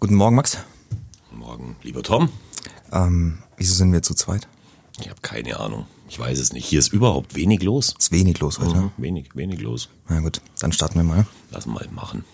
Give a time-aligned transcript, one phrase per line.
[0.00, 0.58] Guten Morgen, Max.
[1.32, 2.28] Morgen, lieber Tom.
[2.92, 4.46] Ähm, wieso sind wir zu zweit?
[5.00, 5.86] Ich habe keine Ahnung.
[6.08, 6.66] Ich weiß es nicht.
[6.66, 7.94] Hier ist überhaupt wenig los.
[7.98, 8.76] Ist wenig los heute.
[8.76, 9.88] Mhm, wenig, wenig los.
[10.08, 11.26] Na gut, dann starten wir mal.
[11.50, 12.24] Lass mal machen.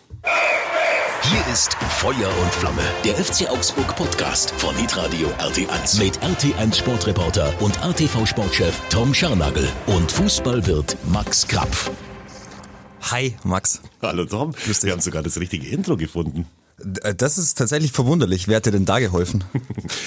[1.22, 7.50] Hier ist Feuer und Flamme, der FC Augsburg Podcast von Hitradio RT1 mit RT1 Sportreporter
[7.62, 11.90] und RTV Sportchef Tom Scharnagel und Fußballwirt Max Krapf.
[13.10, 13.80] Hi, Max.
[14.02, 14.54] Hallo Tom.
[14.82, 16.46] Wir haben sogar das richtige Intro gefunden.
[16.82, 18.48] D- Das ist tatsächlich verwunderlich.
[18.48, 19.44] Wer hat dir denn da geholfen?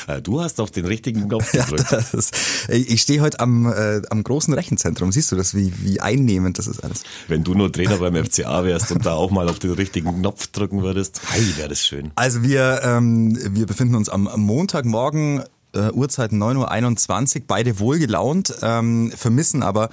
[0.08, 1.92] Äh, Du hast auf den richtigen Knopf Ja, gedrückt.
[1.92, 2.34] das ist,
[2.70, 5.12] ich stehe heute am, äh, am großen Rechenzentrum.
[5.12, 7.04] Siehst du das, wie, wie einnehmend das ist alles?
[7.28, 10.48] Wenn du nur Trainer beim FCA wärst und da auch mal auf den richtigen Knopf
[10.48, 12.12] drücken würdest, hey, wäre das schön.
[12.16, 18.54] Also wir, ähm, wir befinden uns am am Montagmorgen, äh, Uhrzeit 9.21 Uhr, beide wohlgelaunt,
[18.62, 19.90] ähm, vermissen aber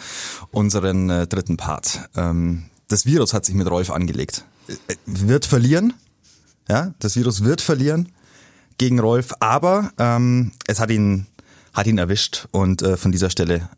[0.52, 2.08] unseren äh, dritten Part.
[2.16, 4.44] Ähm, das Virus hat sich mit Rolf angelegt.
[4.68, 5.92] Äh, Wird verlieren,
[6.68, 8.08] ja, das Virus wird verlieren
[8.78, 11.26] gegen Rolf, aber ähm, es hat ihn,
[11.72, 13.68] hat ihn erwischt und äh, von dieser Stelle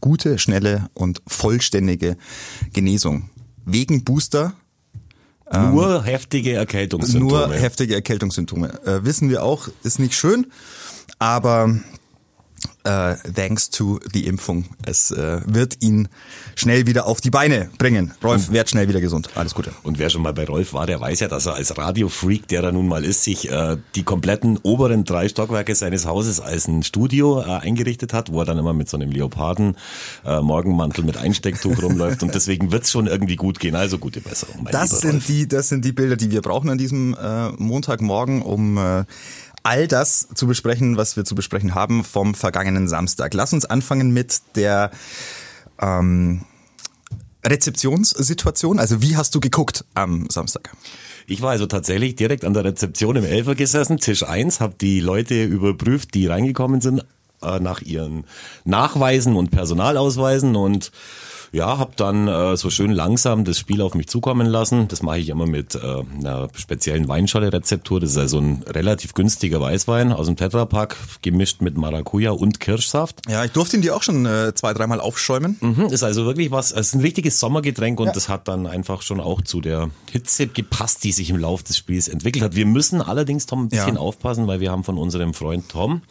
[0.00, 2.16] gute, schnelle und vollständige
[2.72, 3.30] Genesung.
[3.64, 4.54] Wegen Booster
[5.52, 7.48] nur heftige Erkältungssymptome.
[7.48, 8.68] nur heftige Erkältungssymptome.
[8.86, 10.46] Äh, wissen wir auch, ist nicht schön,
[11.18, 11.74] aber
[12.84, 16.08] äh, thanks to die Impfung, es äh, wird ihn
[16.54, 18.12] schnell wieder auf die Beine bringen.
[18.22, 19.30] Rolf wird schnell wieder gesund.
[19.34, 19.72] Alles Gute.
[19.82, 22.62] Und wer schon mal bei Rolf war, der weiß ja, dass er als Radiofreak, der
[22.62, 26.82] er nun mal ist, sich äh, die kompletten oberen drei Stockwerke seines Hauses als ein
[26.82, 29.76] Studio eingerichtet hat, wo er dann immer mit so einem Leoparden
[30.24, 32.22] Morgenmantel mit Einstecktuch rumläuft.
[32.22, 33.74] Und deswegen wird's schon irgendwie gut gehen.
[33.74, 34.68] Also gute Besserung.
[34.70, 35.26] Das sind Rolf.
[35.26, 37.16] die, das sind die Bilder, die wir brauchen an diesem
[37.58, 38.78] Montagmorgen, um
[39.62, 43.34] all das zu besprechen, was wir zu besprechen haben vom vergangenen Samstag.
[43.34, 44.90] Lass uns anfangen mit der
[45.80, 46.44] ähm,
[47.44, 48.78] Rezeptionssituation.
[48.78, 50.70] Also wie hast du geguckt am Samstag?
[51.26, 55.00] Ich war also tatsächlich direkt an der Rezeption im Elfer gesessen, Tisch 1, habe die
[55.00, 57.04] Leute überprüft, die reingekommen sind,
[57.42, 58.24] äh, nach ihren
[58.64, 60.90] Nachweisen und Personalausweisen und
[61.52, 64.86] ja, habe dann äh, so schön langsam das Spiel auf mich zukommen lassen.
[64.88, 65.78] Das mache ich immer mit äh,
[66.18, 67.98] einer speziellen Weinschale-Rezeptur.
[68.00, 73.22] Das ist also ein relativ günstiger Weißwein aus dem Tetrapack, gemischt mit Maracuja und Kirschsaft.
[73.28, 75.56] Ja, ich durfte ihn dir auch schon äh, zwei, dreimal aufschäumen.
[75.60, 79.02] Mhm, ist also wirklich was, es ist ein richtiges Sommergetränk und das hat dann einfach
[79.02, 82.54] schon auch zu der Hitze gepasst, die sich im Laufe des Spiels entwickelt hat.
[82.54, 84.00] Wir müssen allerdings, Tom, ein bisschen Ja.
[84.00, 86.02] aufpassen, weil wir haben von unserem Freund Tom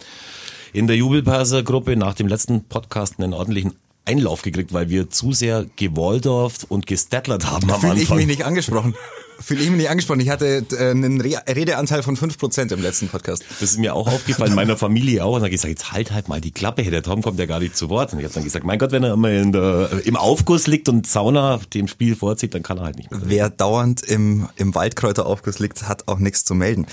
[0.73, 3.73] in der Jubelperser-Gruppe nach dem letzten Podcast einen ordentlichen
[4.09, 8.17] Einlauf gekriegt, weil wir zu sehr gewaldorft und gestettlert haben am Fühle ich Anfang.
[8.17, 8.95] mich nicht angesprochen.
[9.39, 10.19] Fühle ich mich nicht angesprochen.
[10.19, 13.45] Ich hatte äh, einen Re Redeanteil von 5% im letzten Podcast.
[13.61, 15.35] Das ist mir auch aufgefallen, meiner Familie auch.
[15.35, 17.45] Und dann hab ich gesagt, jetzt halt halt mal die Klappe, der Tom kommt ja
[17.45, 18.11] gar nicht zu Wort.
[18.11, 21.07] Und ich habe dann gesagt, mein Gott, wenn er immer der, im Aufguss liegt und
[21.07, 23.21] Sauna dem Spiel vorzieht, dann kann er halt nicht mehr.
[23.23, 26.87] Wer dauernd im, im Waldkräuteraufguss liegt, hat auch nichts zu melden.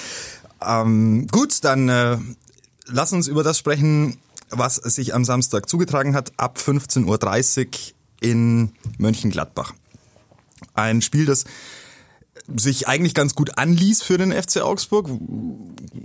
[0.64, 2.18] Ähm, gut, dann äh,
[2.86, 4.18] lass uns über das sprechen,
[4.50, 7.66] was sich am Samstag zugetragen hat, ab 15.30 Uhr
[8.20, 9.72] in Mönchengladbach.
[10.74, 11.44] Ein Spiel, das
[12.54, 15.08] sich eigentlich ganz gut anließ für den FC Augsburg.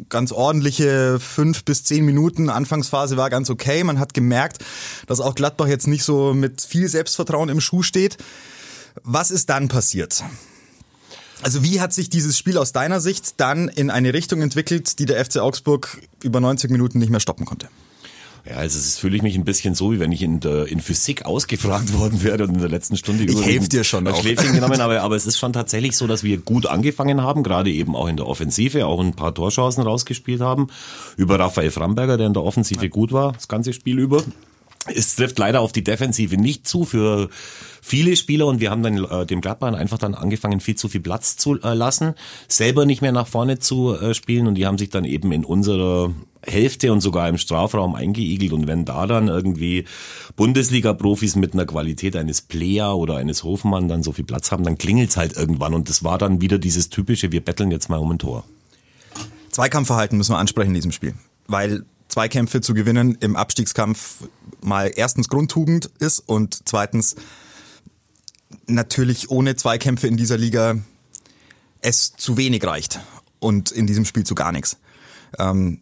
[0.09, 2.49] Ganz ordentliche fünf bis zehn Minuten.
[2.49, 3.83] Anfangsphase war ganz okay.
[3.83, 4.63] Man hat gemerkt,
[5.07, 8.17] dass auch Gladbach jetzt nicht so mit viel Selbstvertrauen im Schuh steht.
[9.03, 10.23] Was ist dann passiert?
[11.43, 15.05] Also wie hat sich dieses Spiel aus deiner Sicht dann in eine Richtung entwickelt, die
[15.05, 17.67] der FC Augsburg über 90 Minuten nicht mehr stoppen konnte?
[18.49, 20.79] Ja, also es fühle ich mich ein bisschen so, wie wenn ich in, der, in
[20.79, 24.19] Physik ausgefragt worden wäre und in der letzten Stunde Ich helf dir schon auch.
[24.19, 25.01] Schläfchen genommen habe.
[25.01, 28.17] Aber es ist schon tatsächlich so, dass wir gut angefangen haben, gerade eben auch in
[28.17, 30.67] der Offensive, auch ein paar Torchancen rausgespielt haben.
[31.17, 34.23] Über Raphael Framberger, der in der Offensive gut war, das ganze Spiel über.
[34.87, 37.29] Es trifft leider auf die Defensive nicht zu für
[37.81, 41.01] viele Spieler und wir haben dann äh, dem Gladbach einfach dann angefangen, viel zu viel
[41.01, 42.15] Platz zu äh, lassen,
[42.47, 45.45] selber nicht mehr nach vorne zu äh, spielen und die haben sich dann eben in
[45.45, 49.85] unserer Hälfte und sogar im Strafraum eingeigelt und wenn da dann irgendwie
[50.35, 54.77] Bundesliga-Profis mit einer Qualität eines Player oder eines Hofmann dann so viel Platz haben, dann
[54.77, 58.11] klingelt's halt irgendwann und das war dann wieder dieses typische, wir betteln jetzt mal um
[58.11, 58.43] ein Tor.
[59.51, 61.13] Zweikampfverhalten müssen wir ansprechen in diesem Spiel,
[61.47, 64.27] weil Zweikämpfe zu gewinnen im Abstiegskampf
[64.61, 67.15] mal erstens Grundtugend ist und zweitens
[68.67, 70.75] natürlich ohne Zweikämpfe in dieser Liga
[71.79, 72.99] es zu wenig reicht
[73.39, 74.77] und in diesem Spiel zu gar nichts.
[75.39, 75.79] Ähm,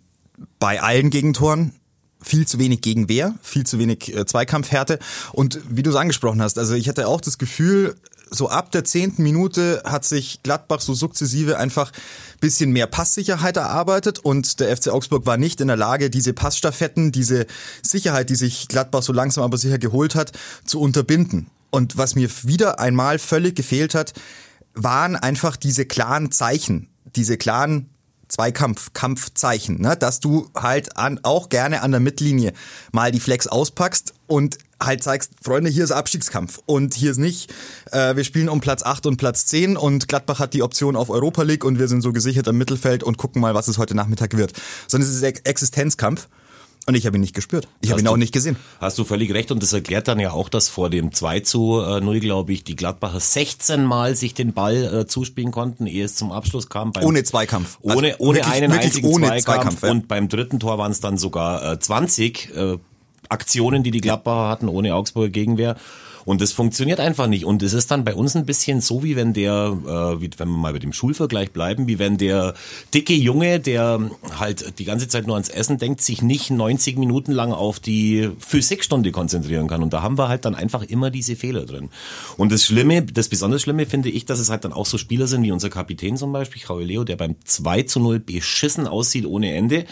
[0.60, 1.74] bei allen Gegentoren
[2.22, 5.00] viel zu wenig Gegenwehr, viel zu wenig äh, Zweikampfhärte
[5.32, 7.96] und wie du es angesprochen hast, also ich hatte auch das Gefühl,
[8.32, 11.92] so ab der zehnten Minute hat sich Gladbach so sukzessive einfach
[12.40, 17.12] bisschen mehr Passsicherheit erarbeitet und der FC Augsburg war nicht in der Lage, diese Passstaffetten,
[17.12, 17.46] diese
[17.82, 20.32] Sicherheit, die sich Gladbach so langsam aber sicher geholt hat,
[20.66, 21.50] zu unterbinden.
[21.72, 24.14] Und was mir wieder einmal völlig gefehlt hat,
[24.74, 27.90] waren einfach diese klaren Zeichen, diese klaren
[28.30, 29.98] Zweikampf, Kampfzeichen, ne?
[29.98, 32.54] dass du halt an, auch gerne an der Mittellinie
[32.92, 37.52] mal die Flex auspackst und halt zeigst, Freunde, hier ist Abstiegskampf und hier ist nicht,
[37.92, 41.10] äh, wir spielen um Platz 8 und Platz 10 und Gladbach hat die Option auf
[41.10, 43.96] Europa League und wir sind so gesichert im Mittelfeld und gucken mal, was es heute
[43.96, 44.54] Nachmittag wird.
[44.88, 46.30] Sondern es ist Existenzkampf.
[46.90, 47.68] Und ich habe ihn nicht gespürt.
[47.82, 48.56] Ich habe ihn auch nicht gesehen.
[48.82, 51.80] Hast du völlig recht und das erklärt dann ja auch, dass vor dem 2 zu
[52.02, 56.16] 0, glaube ich, die Gladbacher 16 Mal sich den Ball äh, zuspielen konnten, ehe es
[56.16, 56.92] zum Abschluss kam.
[56.92, 57.78] Beim, ohne Zweikampf.
[57.82, 59.46] Ohne, also ohne wirklich, einen wirklich einzigen ohne Zweikampf.
[59.46, 59.92] Zweikampf ja.
[59.92, 62.78] Und beim dritten Tor waren es dann sogar äh, 20 äh,
[63.30, 65.76] Aktionen, die die Gladbacher hatten, ohne Augsburger Gegenwehr.
[66.26, 67.46] Und das funktioniert einfach nicht.
[67.46, 70.50] Und es ist dann bei uns ein bisschen so, wie wenn der, äh, wie, wenn
[70.50, 72.54] wir mal bei dem Schulvergleich bleiben, wie wenn der
[72.94, 77.32] dicke Junge, der halt die ganze Zeit nur ans Essen denkt, sich nicht 90 Minuten
[77.32, 79.82] lang auf die Physikstunde konzentrieren kann.
[79.82, 81.90] Und da haben wir halt dann einfach immer diese Fehler drin.
[82.38, 85.26] Und das Schlimme, das besonders Schlimme finde ich, dass es halt dann auch so Spieler
[85.26, 89.26] sind wie unser Kapitän zum Beispiel, Raul Leo, der beim 2 zu 0 beschissen aussieht
[89.26, 89.86] ohne Ende.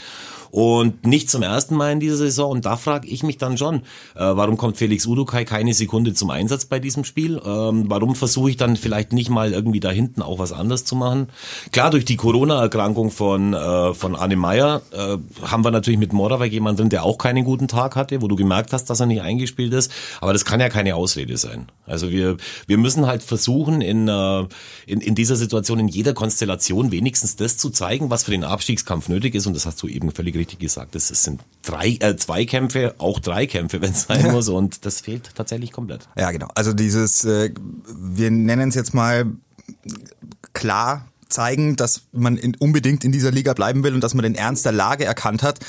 [0.52, 2.52] Und nicht zum ersten Mal in dieser Saison.
[2.52, 3.82] Und da frage ich mich dann schon, äh,
[4.16, 7.42] warum kommt Felix Udukai keine Sekunde zum Einsatz bei diesem Spiel?
[7.46, 10.96] Ähm, warum versuche ich dann vielleicht nicht mal irgendwie da hinten auch was anderes zu
[10.96, 11.28] machen?
[11.72, 16.52] Klar, durch die Corona-Erkrankung von, äh, von Arne Meyer äh, haben wir natürlich mit Moravec
[16.52, 19.22] jemanden drin, der auch keinen guten Tag hatte, wo du gemerkt hast, dass er nicht
[19.22, 19.92] eingespielt ist.
[20.22, 21.68] Aber das kann ja keine Ausrede sein.
[21.86, 24.46] Also wir, wir müssen halt versuchen, in, äh,
[24.86, 29.10] in, in dieser Situation, in jeder Konstellation wenigstens das zu zeigen, was für den Abstiegskampf
[29.10, 29.48] nötig ist.
[29.48, 30.96] Und das hast du eben völlig richtig gesagt.
[30.96, 34.50] Es sind drei, äh, zwei Kämpfe, auch drei Kämpfe, wenn es sein muss.
[34.50, 36.08] Und das fehlt tatsächlich komplett.
[36.18, 36.48] Ja, genau.
[36.56, 37.52] Also dieses, äh,
[37.88, 39.26] wir nennen es jetzt mal
[40.54, 44.36] klar zeigen, dass man in, unbedingt in dieser Liga bleiben will und dass man den
[44.36, 45.60] Ernst der Lage erkannt hat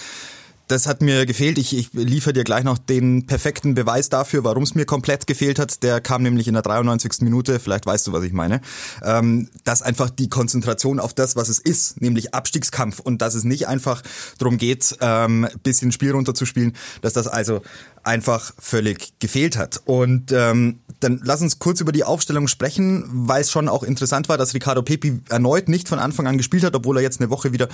[0.68, 1.58] das hat mir gefehlt.
[1.58, 5.58] Ich, ich liefere dir gleich noch den perfekten Beweis dafür, warum es mir komplett gefehlt
[5.58, 5.82] hat.
[5.82, 7.22] Der kam nämlich in der 93.
[7.22, 8.60] Minute, vielleicht weißt du, was ich meine.
[9.02, 13.44] Ähm, dass einfach die Konzentration auf das, was es ist, nämlich Abstiegskampf und dass es
[13.44, 14.02] nicht einfach
[14.38, 17.62] darum geht, ähm, bisschen Spiel runterzuspielen, dass das also
[18.02, 19.80] einfach völlig gefehlt hat.
[19.86, 24.28] Und ähm, dann lass uns kurz über die Aufstellung sprechen, weil es schon auch interessant
[24.28, 27.30] war, dass Ricardo Pepi erneut nicht von Anfang an gespielt hat, obwohl er jetzt eine
[27.30, 27.68] Woche wieder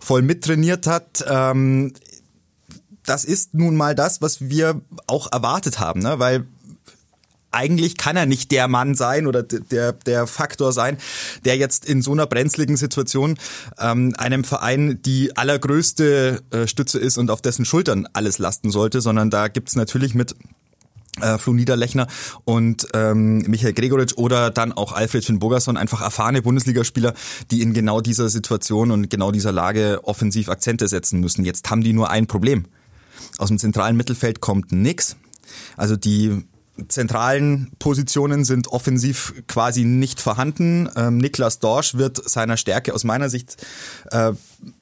[0.00, 1.24] voll mittrainiert hat.
[1.28, 1.92] Ähm,
[3.10, 6.20] das ist nun mal das, was wir auch erwartet haben, ne?
[6.20, 6.46] weil
[7.50, 10.96] eigentlich kann er nicht der Mann sein oder der, der Faktor sein,
[11.44, 13.36] der jetzt in so einer brenzligen Situation
[13.80, 19.00] ähm, einem Verein die allergrößte äh, Stütze ist und auf dessen Schultern alles lasten sollte,
[19.00, 20.36] sondern da gibt's natürlich mit
[21.20, 22.06] äh, Flo Niederlechner
[22.44, 27.14] und ähm, Michael Gregoritsch oder dann auch Alfred Finn Bogerson, einfach erfahrene Bundesligaspieler,
[27.50, 31.44] die in genau dieser Situation und genau dieser Lage offensiv Akzente setzen müssen.
[31.44, 32.66] Jetzt haben die nur ein Problem.
[33.40, 35.16] Aus dem zentralen Mittelfeld kommt nix.
[35.78, 36.44] Also die
[36.88, 40.90] zentralen Positionen sind offensiv quasi nicht vorhanden.
[40.94, 43.56] Ähm, Niklas Dorsch wird seiner Stärke aus meiner Sicht
[44.10, 44.32] äh,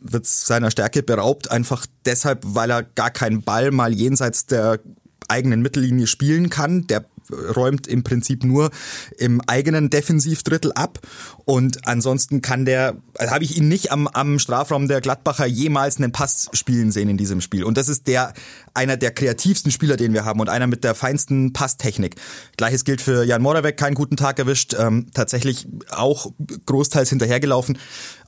[0.00, 4.81] wird seiner Stärke beraubt, einfach deshalb, weil er gar keinen Ball mal jenseits der
[5.28, 6.88] eigenen Mittellinie spielen kann.
[6.88, 8.70] Der räumt im Prinzip nur
[9.19, 11.00] im eigenen Defensivdrittel ab
[11.44, 15.98] und ansonsten kann der, also habe ich ihn nicht am, am Strafraum der Gladbacher jemals
[15.98, 18.32] einen Pass spielen sehen in diesem Spiel und das ist der
[18.75, 22.14] einer der kreativsten Spieler, den wir haben und einer mit der feinsten Passtechnik.
[22.56, 26.31] Gleiches gilt für Jan Moravec, keinen guten Tag erwischt, ähm, tatsächlich auch
[26.66, 27.78] großteils hinterhergelaufen.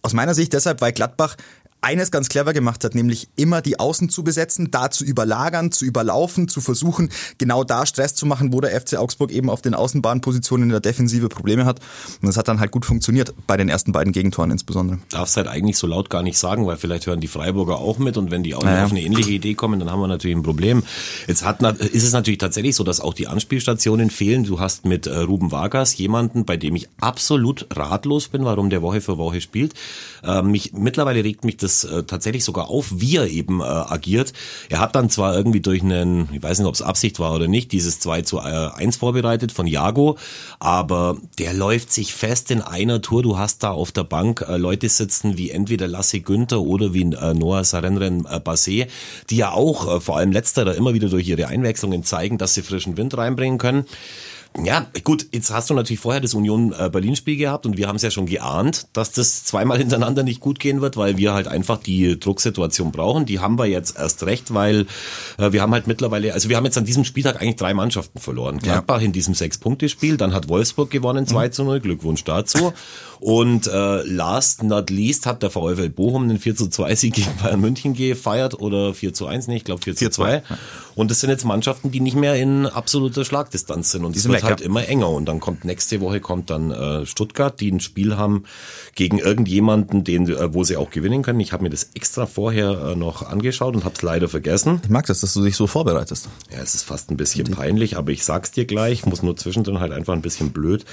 [0.03, 1.37] Aus meiner Sicht deshalb, weil Gladbach
[1.83, 5.85] eines ganz clever gemacht hat, nämlich immer die Außen zu besetzen, da zu überlagern, zu
[5.85, 9.75] überlaufen, zu versuchen, genau da Stress zu machen, wo der FC Augsburg eben auf den
[9.75, 11.81] Außenbahnpositionen in der Defensive Probleme hat.
[12.21, 14.99] Und das hat dann halt gut funktioniert, bei den ersten beiden Gegentoren insbesondere.
[15.11, 18.17] Darfst halt eigentlich so laut gar nicht sagen, weil vielleicht hören die Freiburger auch mit
[18.17, 18.85] und wenn die auch naja.
[18.85, 20.83] auf eine ähnliche Idee kommen, dann haben wir natürlich ein Problem.
[21.27, 24.45] Jetzt hat, ist es natürlich tatsächlich so, dass auch die Anspielstationen fehlen.
[24.45, 28.83] Du hast mit äh, Ruben Vargas jemanden, bei dem ich absolut ratlos bin, warum der
[28.83, 29.75] Woche für Woche spielt.
[30.23, 33.65] Äh, mich, mittlerweile regt mich das es äh, tatsächlich sogar auf, wie er eben äh,
[33.65, 34.33] agiert.
[34.69, 37.49] Er hat dann zwar irgendwie durch einen, ich weiß nicht, ob es Absicht war oder
[37.49, 40.17] nicht, dieses 2 zu 1 vorbereitet von Jago,
[40.59, 43.23] aber der läuft sich fest in einer Tour.
[43.23, 47.03] Du hast da auf der Bank äh, Leute sitzen wie entweder Lasse Günther oder wie
[47.03, 48.89] äh, Noah Sarenren äh, Basé,
[49.31, 52.63] die ja auch, äh, vor allem letzterer, immer wieder durch ihre Einwechslungen zeigen, dass sie
[52.63, 53.85] frischen Wind reinbringen können.
[54.59, 57.87] Ja, gut, jetzt hast du natürlich vorher das Union äh, Berlin Spiel gehabt und wir
[57.87, 61.33] haben es ja schon geahnt, dass das zweimal hintereinander nicht gut gehen wird, weil wir
[61.35, 63.27] halt einfach die Drucksituation brauchen.
[63.27, 64.87] Die haben wir jetzt erst recht, weil
[65.39, 68.19] äh, wir haben halt mittlerweile, also wir haben jetzt an diesem Spieltag eigentlich drei Mannschaften
[68.19, 68.59] verloren.
[68.59, 69.07] Gladbach ja.
[69.07, 71.53] in diesem Sechs-Punkte-Spiel, dann hat Wolfsburg gewonnen 2 mhm.
[71.53, 72.73] zu 0, Glückwunsch dazu.
[73.21, 77.31] Und äh, last not least hat der VfL Bochum einen 4 zu 2 Sieg gegen
[77.43, 80.43] Bayern München gefeiert oder 4 zu 1, nee, ich glaube 4 zu 2.
[80.97, 84.05] Und das sind jetzt Mannschaften, die nicht mehr in absoluter Schlagdistanz sind.
[84.05, 84.67] Und die sind wird halt ja.
[84.67, 88.45] immer enger und dann kommt nächste Woche kommt dann äh, Stuttgart, die ein Spiel haben
[88.95, 91.41] gegen irgendjemanden, den, äh, wo sie auch gewinnen können.
[91.41, 94.81] Ich habe mir das extra vorher äh, noch angeschaut und habe es leider vergessen.
[94.85, 96.29] Ich mag das, dass du dich so vorbereitest.
[96.51, 99.81] Ja, es ist fast ein bisschen peinlich, aber ich sag's dir gleich, muss nur zwischendrin
[99.81, 100.85] halt einfach ein bisschen blöd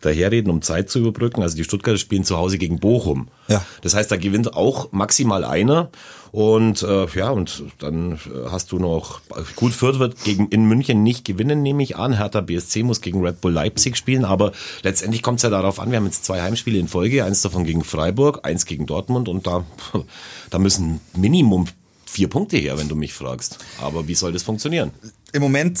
[0.00, 1.42] daherreden, um Zeit zu überbrücken.
[1.42, 3.28] Also die Stuttgarter spielen zu Hause gegen Bochum.
[3.50, 3.64] Ja.
[3.82, 5.90] Das heißt, da gewinnt auch maximal einer.
[6.32, 8.18] Und äh, ja, und dann äh,
[8.50, 9.20] hast du noch,
[9.56, 12.16] gut, Fürth wird gegen, in München nicht gewinnen, nehme ich an.
[12.16, 14.52] Hertha BSC muss gegen Red Bull Leipzig spielen, aber
[14.82, 17.64] letztendlich kommt es ja darauf an, wir haben jetzt zwei Heimspiele in Folge, eins davon
[17.64, 19.64] gegen Freiburg, eins gegen Dortmund und da,
[20.50, 21.66] da müssen Minimum
[22.10, 23.58] vier Punkte her, wenn du mich fragst.
[23.80, 24.90] Aber wie soll das funktionieren?
[25.32, 25.80] Im Moment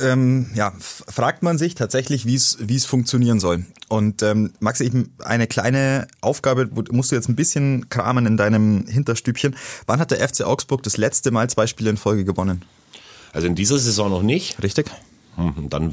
[0.00, 3.66] ähm, ja, fragt man sich tatsächlich, wie es es funktionieren soll.
[3.88, 4.92] Und ähm, Max, ich,
[5.22, 9.54] eine kleine Aufgabe, musst du jetzt ein bisschen kramen in deinem Hinterstübchen.
[9.86, 12.62] Wann hat der FC Augsburg das letzte Mal zwei Spiele in Folge gewonnen?
[13.32, 14.62] Also in dieser Saison noch nicht.
[14.62, 14.90] Richtig?
[15.36, 15.92] Hm, Dann,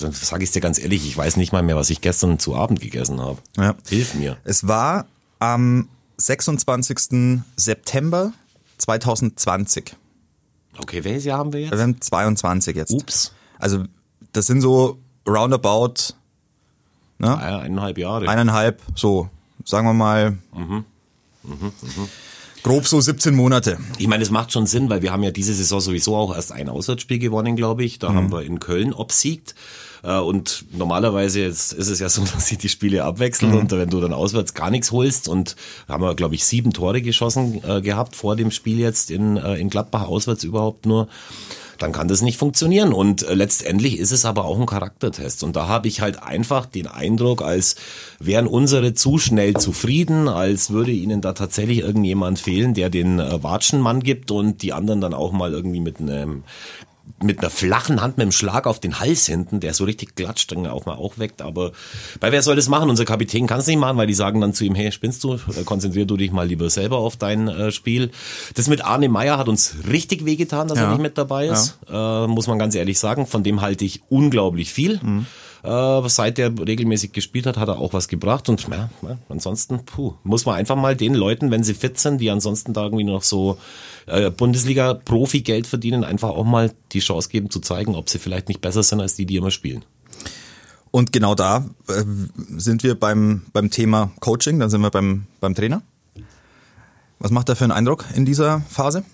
[0.00, 2.56] dann sage ich dir ganz ehrlich, ich weiß nicht mal mehr, was ich gestern zu
[2.56, 3.38] Abend gegessen habe.
[3.58, 3.74] Ja.
[3.86, 4.38] Hilf mir.
[4.44, 5.06] Es war
[5.38, 7.40] am 26.
[7.56, 8.32] September
[8.88, 9.96] 2020.
[10.78, 11.72] Okay, welches Jahr haben wir jetzt?
[11.72, 12.92] Wir haben 22 jetzt.
[12.92, 13.32] Ups.
[13.58, 13.84] Also
[14.32, 16.14] das sind so roundabout
[17.18, 17.36] ne?
[17.36, 18.28] Eineinhalb Jahre.
[18.28, 19.28] eineinhalb, so
[19.64, 20.38] sagen wir mal
[22.62, 23.78] grob so 17 Monate.
[23.98, 26.52] Ich meine, es macht schon Sinn, weil wir haben ja diese Saison sowieso auch erst
[26.52, 27.98] ein Auswärtsspiel gewonnen, glaube ich.
[27.98, 29.54] Da haben wir in Köln obsiegt.
[30.02, 33.90] Äh, Und normalerweise ist ist es ja so, dass sich die Spiele abwechseln und wenn
[33.90, 35.56] du dann auswärts gar nichts holst und
[35.88, 39.56] haben wir, glaube ich, sieben Tore geschossen äh, gehabt vor dem Spiel jetzt in, äh,
[39.56, 41.08] in Gladbach auswärts überhaupt nur,
[41.78, 42.92] dann kann das nicht funktionieren.
[42.92, 45.42] Und äh, letztendlich ist es aber auch ein Charaktertest.
[45.44, 47.76] Und da habe ich halt einfach den Eindruck, als
[48.18, 53.42] wären unsere zu schnell zufrieden, als würde ihnen da tatsächlich irgendjemand fehlen, der den äh,
[53.42, 56.44] Watschenmann gibt und die anderen dann auch mal irgendwie mit einem
[57.22, 60.52] mit einer flachen Hand mit dem Schlag auf den Hals hinten, der so richtig klatscht,
[60.52, 61.42] dann auch mal auch weckt.
[61.42, 61.72] Aber
[62.20, 62.90] bei wer soll das machen?
[62.90, 65.38] Unser Kapitän kann es nicht machen, weil die sagen dann zu ihm, hey, spinnst du?
[65.64, 68.10] Konzentrier du dich mal lieber selber auf dein äh, Spiel.
[68.54, 70.90] Das mit Arne Meyer hat uns richtig wehgetan, dass er Ja.
[70.92, 71.78] nicht mit dabei ist.
[71.90, 73.26] Äh, muss man ganz ehrlich sagen.
[73.26, 75.00] Von dem halte ich unglaublich viel.
[75.62, 78.48] Äh, seit er regelmäßig gespielt hat, hat er auch was gebracht.
[78.48, 78.88] Und ja,
[79.28, 82.84] ansonsten, puh, muss man einfach mal den Leuten, wenn sie fit sind, die ansonsten da
[82.84, 83.58] irgendwie noch so
[84.06, 88.60] äh, Bundesliga-Profi-Geld verdienen, einfach auch mal die Chance geben zu zeigen, ob sie vielleicht nicht
[88.60, 89.84] besser sind als die, die immer spielen.
[90.90, 92.04] Und genau da äh,
[92.56, 95.82] sind wir beim, beim Thema Coaching, dann sind wir beim, beim Trainer.
[97.18, 99.04] Was macht er für einen Eindruck in dieser Phase?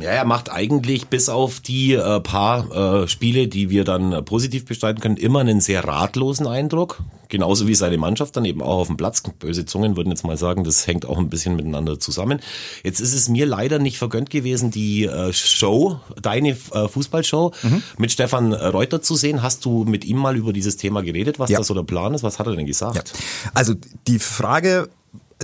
[0.00, 4.22] Ja, er macht eigentlich bis auf die äh, paar äh, Spiele, die wir dann äh,
[4.22, 7.02] positiv bestreiten können, immer einen sehr ratlosen Eindruck.
[7.28, 9.22] Genauso wie seine Mannschaft dann eben auch auf dem Platz.
[9.38, 12.40] Böse Zungen würden jetzt mal sagen, das hängt auch ein bisschen miteinander zusammen.
[12.84, 17.52] Jetzt ist es mir leider nicht vergönnt gewesen, die äh, Show, deine äh, Fußballshow
[17.98, 19.42] mit Stefan Reuter zu sehen.
[19.42, 21.58] Hast du mit ihm mal über dieses Thema geredet, was Ja.
[21.58, 22.22] das so der Plan ist?
[22.22, 23.12] Was hat er denn gesagt?
[23.54, 23.74] Also
[24.06, 24.88] die Frage,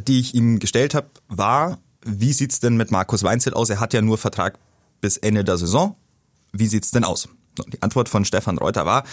[0.07, 1.79] die ich ihm gestellt habe, war,
[2.09, 3.71] wie sieht's denn mit Markus Weinzel aus?
[3.71, 4.59] Er hat ja nur Vertrag
[5.01, 5.97] bis Ende der Saison.
[6.53, 7.29] Wie sieht's denn aus?
[7.73, 9.05] Die Antwort von Stefan Reuter war,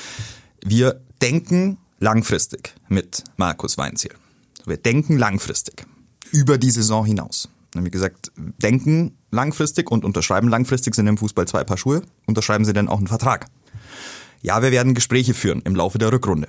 [0.63, 4.13] wir denken langfristig mit Markus Weinziel.
[4.65, 5.85] Wir denken langfristig
[6.31, 7.49] über die Saison hinaus.
[7.75, 12.03] Wie gesagt, denken langfristig und unterschreiben langfristig sind im Fußball zwei Paar Schuhe.
[12.25, 13.47] Unterschreiben Sie denn auch einen Vertrag?
[14.41, 16.47] Ja, wir werden Gespräche führen im Laufe der Rückrunde.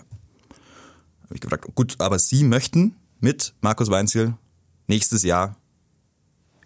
[1.24, 4.34] Habe ich gefragt, gut, aber Sie möchten mit Markus Weinziel
[4.86, 5.56] nächstes Jahr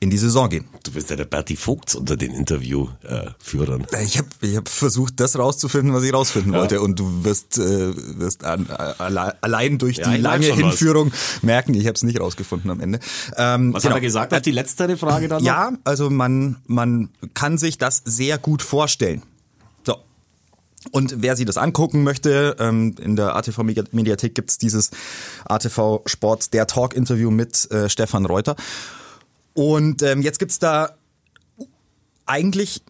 [0.03, 0.65] in die Saison gehen.
[0.83, 3.87] Du bist ja der Berti Vogts unter den Interviewführern.
[4.03, 6.81] Ich habe ich hab versucht, das rauszufinden, was ich rausfinden wollte.
[6.81, 10.79] Und du wirst, äh, wirst an, alle, allein durch Ja, die lange schon was.
[10.79, 12.99] Hinführung merken, ich habe es nicht rausgefunden am Ende.
[13.37, 13.95] Ähm, Was genau.
[13.95, 15.47] hat er gesagt auf die letztere Frage dann noch?
[15.47, 19.23] Ja, also man, man kann sich das sehr gut vorstellen.
[19.85, 19.97] So.
[20.93, 23.59] Und wer sich das angucken möchte, ähm, in der ATV
[23.93, 24.93] Mediathek gibt's dieses
[25.45, 28.57] ATV Sport der Talk Interview mit äh, Stefan Reuter.
[29.55, 30.97] Und ähm, jetzt gibt's da
[32.27, 32.83] eigentlich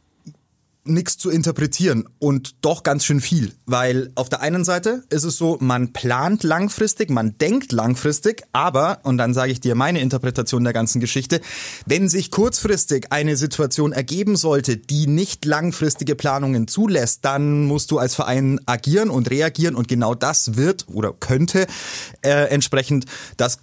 [0.84, 5.36] nichts zu interpretieren und doch ganz schön viel, weil auf der einen Seite ist es
[5.36, 10.64] so, man plant langfristig, man denkt langfristig, aber, und dann sage ich dir meine Interpretation
[10.64, 11.40] der ganzen Geschichte,
[11.84, 17.98] wenn sich kurzfristig eine Situation ergeben sollte, die nicht langfristige Planungen zulässt, dann musst du
[17.98, 21.66] als Verein agieren und reagieren und genau das wird oder könnte
[22.22, 23.04] äh, entsprechend
[23.36, 23.58] das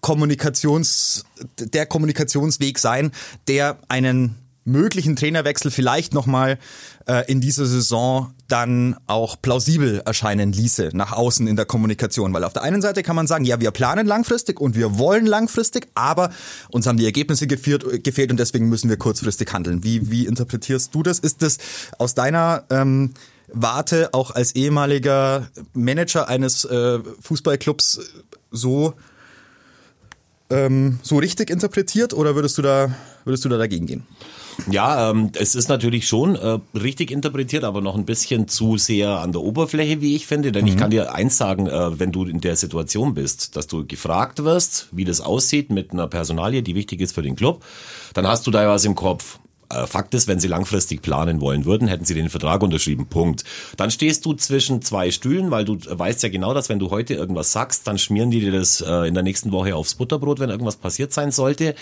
[0.00, 1.24] Kommunikations,
[1.58, 3.12] der Kommunikationsweg sein,
[3.48, 6.58] der einen möglichen Trainerwechsel vielleicht nochmal
[7.06, 12.32] äh, in dieser Saison dann auch plausibel erscheinen ließe nach außen in der Kommunikation.
[12.32, 15.26] Weil auf der einen Seite kann man sagen, ja, wir planen langfristig und wir wollen
[15.26, 16.30] langfristig, aber
[16.70, 19.84] uns haben die Ergebnisse gefehlt, gefehlt und deswegen müssen wir kurzfristig handeln.
[19.84, 21.18] Wie, wie interpretierst du das?
[21.18, 21.58] Ist das
[21.98, 23.12] aus deiner ähm,
[23.52, 28.00] Warte auch als ehemaliger Manager eines äh, Fußballclubs
[28.50, 28.94] so
[30.54, 32.94] ähm, so richtig interpretiert oder würdest du da
[33.24, 34.06] würdest du da dagegen gehen?
[34.70, 39.18] Ja, ähm, es ist natürlich schon äh, richtig interpretiert, aber noch ein bisschen zu sehr
[39.18, 40.52] an der Oberfläche, wie ich finde.
[40.52, 40.70] Denn mhm.
[40.70, 44.44] ich kann dir eins sagen, äh, wenn du in der Situation bist, dass du gefragt
[44.44, 47.64] wirst, wie das aussieht mit einer Personalie, die wichtig ist für den Club,
[48.12, 49.38] dann hast du da was im Kopf.
[49.74, 53.06] Äh, Fakt ist, wenn sie langfristig planen wollen würden, hätten sie den Vertrag unterschrieben.
[53.06, 53.44] Punkt.
[53.76, 57.14] Dann stehst du zwischen zwei Stühlen, weil du weißt ja genau, dass wenn du heute
[57.14, 60.50] irgendwas sagst, dann schmieren die dir das äh, in der nächsten Woche aufs Butterbrot, wenn
[60.50, 61.74] irgendwas passiert sein sollte.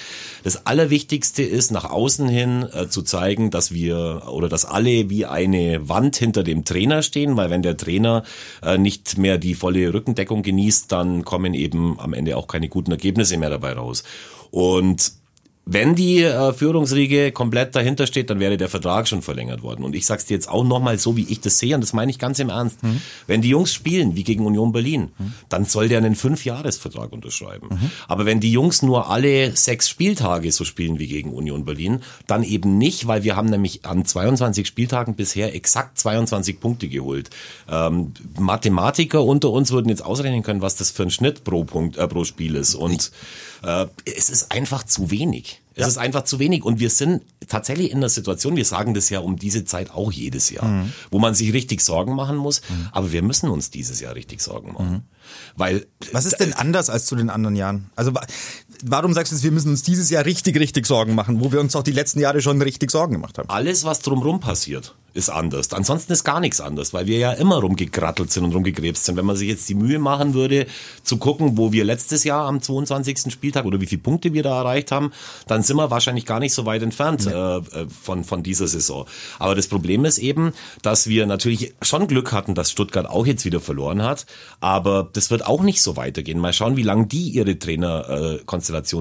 [0.44, 5.26] Das Allerwichtigste ist, nach außen hin äh, zu zeigen, dass wir oder dass alle wie
[5.26, 8.22] eine Wand hinter dem Trainer stehen, weil wenn der Trainer
[8.78, 13.37] nicht mehr die volle Rückendeckung genießt, dann kommen eben am Ende auch keine guten Ergebnisse
[13.37, 14.04] mehr dabei raus.
[14.50, 15.12] Und
[15.64, 19.85] wenn die äh, Führungsriege komplett dahinter steht, dann wäre der Vertrag schon verlängert worden.
[19.85, 22.11] Und ich sag's dir jetzt auch nochmal so, wie ich das sehe, und das meine
[22.11, 22.83] ich ganz im Ernst.
[22.83, 23.00] Mhm.
[23.28, 25.35] Wenn die Jungs spielen, wie gegen Union Berlin, mhm.
[25.49, 27.69] dann soll der einen Fünfjahresvertrag unterschreiben.
[27.71, 27.90] Mhm.
[28.09, 32.42] Aber wenn die Jungs nur alle sechs Spieltage so spielen wie gegen Union Berlin, dann
[32.42, 37.31] eben nicht, weil wir haben nämlich an 22 Spieltagen bisher exakt 22 Punkte geholt.
[37.71, 41.99] Ähm, Mathematiker unter uns würden jetzt ausrechnen können, was das für ein Schnitt pro Punkt,
[41.99, 42.75] äh, pro Spiel ist.
[42.75, 43.12] Und
[43.62, 45.62] äh, es ist einfach zu wenig.
[45.75, 45.87] Es ja.
[45.87, 46.64] ist einfach zu wenig.
[46.64, 50.12] Und wir sind tatsächlich in der Situation, wir sagen das ja um diese Zeit auch
[50.12, 50.92] jedes Jahr, mhm.
[51.11, 52.61] wo man sich richtig Sorgen machen muss.
[52.69, 52.88] Mhm.
[52.92, 54.92] Aber wir müssen uns dieses Jahr richtig Sorgen machen.
[54.92, 55.02] Mhm.
[55.57, 55.87] Weil.
[56.12, 57.90] Was ist denn anders als zu den anderen Jahren?
[57.97, 58.12] Also,
[58.82, 61.60] warum sagst du, jetzt, wir müssen uns dieses Jahr richtig, richtig Sorgen machen, wo wir
[61.60, 63.48] uns auch die letzten Jahre schon richtig Sorgen gemacht haben?
[63.48, 65.72] Alles, was drumherum passiert ist anders.
[65.72, 69.16] Ansonsten ist gar nichts anders, weil wir ja immer rumgekrattelt sind und rumgegrebst sind.
[69.16, 70.66] Wenn man sich jetzt die Mühe machen würde,
[71.02, 73.30] zu gucken, wo wir letztes Jahr am 22.
[73.32, 75.12] Spieltag oder wie viele Punkte wir da erreicht haben,
[75.46, 77.32] dann sind wir wahrscheinlich gar nicht so weit entfernt nee.
[77.32, 77.62] äh,
[78.02, 79.06] von, von dieser Saison.
[79.38, 83.44] Aber das Problem ist eben, dass wir natürlich schon Glück hatten, dass Stuttgart auch jetzt
[83.44, 84.24] wieder verloren hat.
[84.60, 86.38] Aber das wird auch nicht so weitergehen.
[86.38, 88.46] Mal schauen, wie lange die ihre Trainerkonstellation, äh,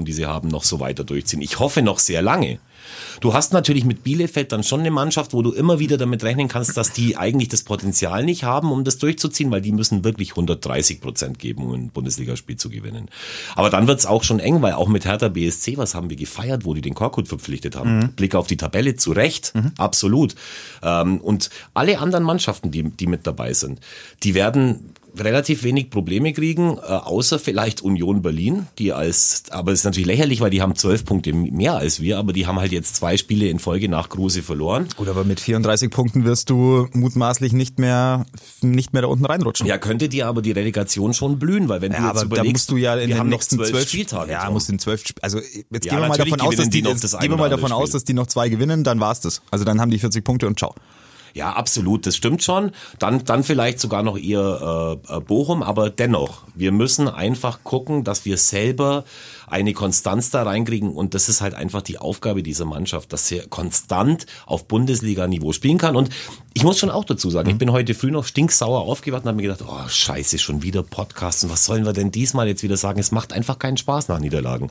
[0.05, 1.41] die sie haben, noch so weiter durchziehen.
[1.41, 2.59] Ich hoffe noch sehr lange.
[3.19, 6.47] Du hast natürlich mit Bielefeld dann schon eine Mannschaft, wo du immer wieder damit rechnen
[6.47, 10.31] kannst, dass die eigentlich das Potenzial nicht haben, um das durchzuziehen, weil die müssen wirklich
[10.31, 13.09] 130 Prozent geben, um ein Bundesligaspiel zu gewinnen.
[13.55, 16.65] Aber dann wird's auch schon eng, weil auch mit Hertha BSC, was haben wir gefeiert,
[16.65, 17.99] wo die den Korkut verpflichtet haben.
[17.99, 18.13] Mhm.
[18.13, 19.71] Blick auf die Tabelle, zu Recht, mhm.
[19.77, 20.35] absolut.
[20.81, 23.79] Ähm, und alle anderen Mannschaften, die, die mit dabei sind,
[24.23, 29.79] die werden relativ wenig Probleme kriegen, äh, außer vielleicht Union Berlin, die als, aber es
[29.79, 32.71] ist natürlich lächerlich, weil die haben zwölf Punkte mehr als wir, aber die haben halt
[32.71, 34.87] jetzt zwei Spiele in Folge nach Kruse verloren.
[34.95, 38.25] Gut, aber mit 34 Punkten wirst du mutmaßlich nicht mehr,
[38.61, 39.67] nicht mehr da unten reinrutschen.
[39.67, 42.47] Ja, könnte dir aber die Relegation schon blühen, weil wenn ja, du jetzt aber überlegst,
[42.47, 44.31] da musst du ja in den nächsten zwölf, zwölf Spieltage.
[44.31, 47.19] Ja, musst in zwölf, also jetzt ja, gehen wir mal davon aus, dass die, jetzt,
[47.19, 49.41] gehen wir mal davon aus, dass die noch zwei gewinnen, dann war's das.
[49.51, 50.73] Also dann haben die 40 Punkte und ciao.
[51.33, 52.71] Ja, absolut, das stimmt schon.
[52.99, 58.25] Dann, dann vielleicht sogar noch eher äh, Bochum, aber dennoch, wir müssen einfach gucken, dass
[58.25, 59.03] wir selber
[59.47, 63.41] eine Konstanz da reinkriegen und das ist halt einfach die Aufgabe dieser Mannschaft, dass sie
[63.49, 66.09] konstant auf Bundesliga-Niveau spielen kann und
[66.53, 67.53] ich muss schon auch dazu sagen, mhm.
[67.53, 70.83] ich bin heute früh noch stinksauer aufgewacht und habe mir gedacht, oh scheiße, schon wieder
[70.83, 72.99] Podcasten, was sollen wir denn diesmal jetzt wieder sagen?
[72.99, 74.69] Es macht einfach keinen Spaß nach Niederlagen.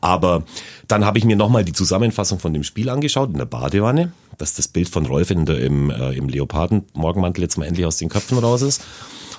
[0.00, 0.44] Aber
[0.86, 4.54] dann habe ich mir nochmal die Zusammenfassung von dem Spiel angeschaut in der Badewanne, dass
[4.54, 8.08] das Bild von Rolf in der, im, äh, im Leoparden-Morgenmantel jetzt mal endlich aus den
[8.08, 8.82] Köpfen raus ist.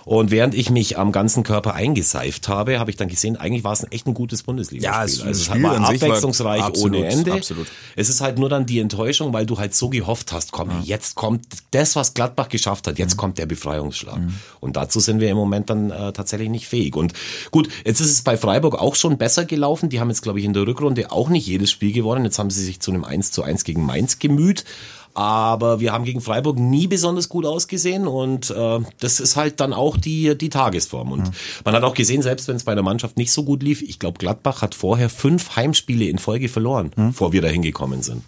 [0.06, 3.74] Und während ich mich am ganzen Körper eingeseift habe, habe ich dann gesehen, eigentlich war
[3.74, 4.94] es ein echt ein gutes Bundesliga-Spiel.
[4.94, 7.34] Ja, es, also es war abwechslungsreich absolut, ohne Ende.
[7.34, 7.68] Absolut.
[7.96, 10.82] Es ist halt nur dann die Enttäuschung, weil du halt so gehofft hast, komm, ja.
[10.84, 13.18] jetzt kommt das, was Gladbach geschafft hat, jetzt mhm.
[13.18, 14.20] kommt der Befreiungsschlag.
[14.20, 14.34] Mhm.
[14.60, 16.96] Und dazu sind wir im Moment dann äh, tatsächlich nicht fähig.
[16.96, 17.14] Und
[17.52, 19.90] gut, jetzt ist es bei Freiburg auch schon besser gelaufen.
[19.90, 22.26] Die haben jetzt, glaube ich, in der Rückrunde auch nicht jedes Spiel gewonnen.
[22.26, 24.66] Jetzt haben sie sich zu einem 1 zu 1 gegen Mainz gemüht.
[25.14, 29.74] Aber wir haben gegen Freiburg nie besonders gut ausgesehen und äh, das ist halt dann
[29.74, 31.12] auch die, die Tagesform.
[31.12, 31.32] Und mhm.
[31.66, 34.00] man hat auch gesehen, selbst wenn es bei der Mannschaft nicht so gut lief, ich
[34.00, 37.08] glaube, Gladbach hat vorher fünf Heimspiele in Folge verloren, mhm.
[37.10, 38.24] bevor wir da hingekommen sind.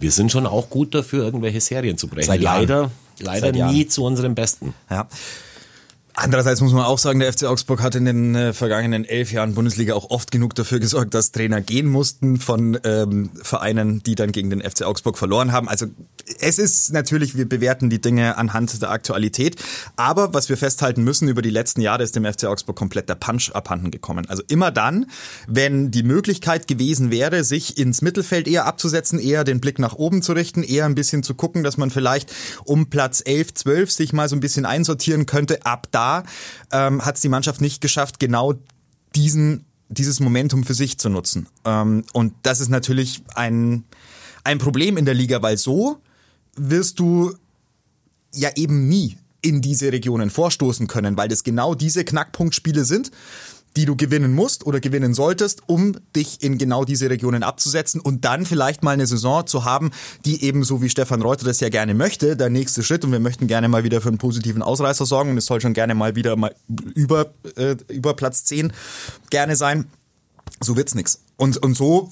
[0.00, 2.42] Wir sind schon auch gut dafür, irgendwelche Serien zu brechen.
[2.42, 4.74] Leider, leider nie zu unserem Besten.
[4.90, 5.06] Ja.
[6.16, 9.54] Andererseits muss man auch sagen, der FC Augsburg hat in den äh, vergangenen elf Jahren
[9.54, 14.30] Bundesliga auch oft genug dafür gesorgt, dass Trainer gehen mussten von ähm, Vereinen, die dann
[14.30, 15.68] gegen den FC Augsburg verloren haben.
[15.68, 15.86] Also
[16.38, 19.56] es ist natürlich, wir bewerten die Dinge anhand der Aktualität.
[19.96, 23.16] Aber was wir festhalten müssen, über die letzten Jahre ist dem FC Augsburg komplett der
[23.16, 24.26] Punch abhanden gekommen.
[24.28, 25.06] Also immer dann,
[25.48, 30.22] wenn die Möglichkeit gewesen wäre, sich ins Mittelfeld eher abzusetzen, eher den Blick nach oben
[30.22, 32.32] zu richten, eher ein bisschen zu gucken, dass man vielleicht
[32.64, 36.03] um Platz 11, 12 sich mal so ein bisschen einsortieren könnte, ab da
[36.72, 38.54] ähm, hat es die Mannschaft nicht geschafft, genau
[39.14, 41.46] diesen dieses Momentum für sich zu nutzen.
[41.64, 43.84] Ähm, und das ist natürlich ein,
[44.42, 45.98] ein Problem in der Liga, weil so
[46.56, 47.34] wirst du
[48.32, 53.10] ja eben nie in diese Regionen vorstoßen können, weil das genau diese Knackpunktspiele sind,
[53.76, 58.24] die du gewinnen musst oder gewinnen solltest, um dich in genau diese Regionen abzusetzen und
[58.24, 59.90] dann vielleicht mal eine Saison zu haben,
[60.24, 63.20] die eben so wie Stefan Reuter das ja gerne möchte, der nächste Schritt und wir
[63.20, 66.14] möchten gerne mal wieder für einen positiven Ausreißer sorgen und es soll schon gerne mal
[66.14, 66.54] wieder mal
[66.94, 68.72] über, äh, über Platz 10
[69.30, 69.86] gerne sein.
[70.60, 71.20] So wird's nix.
[71.36, 72.10] Und, und so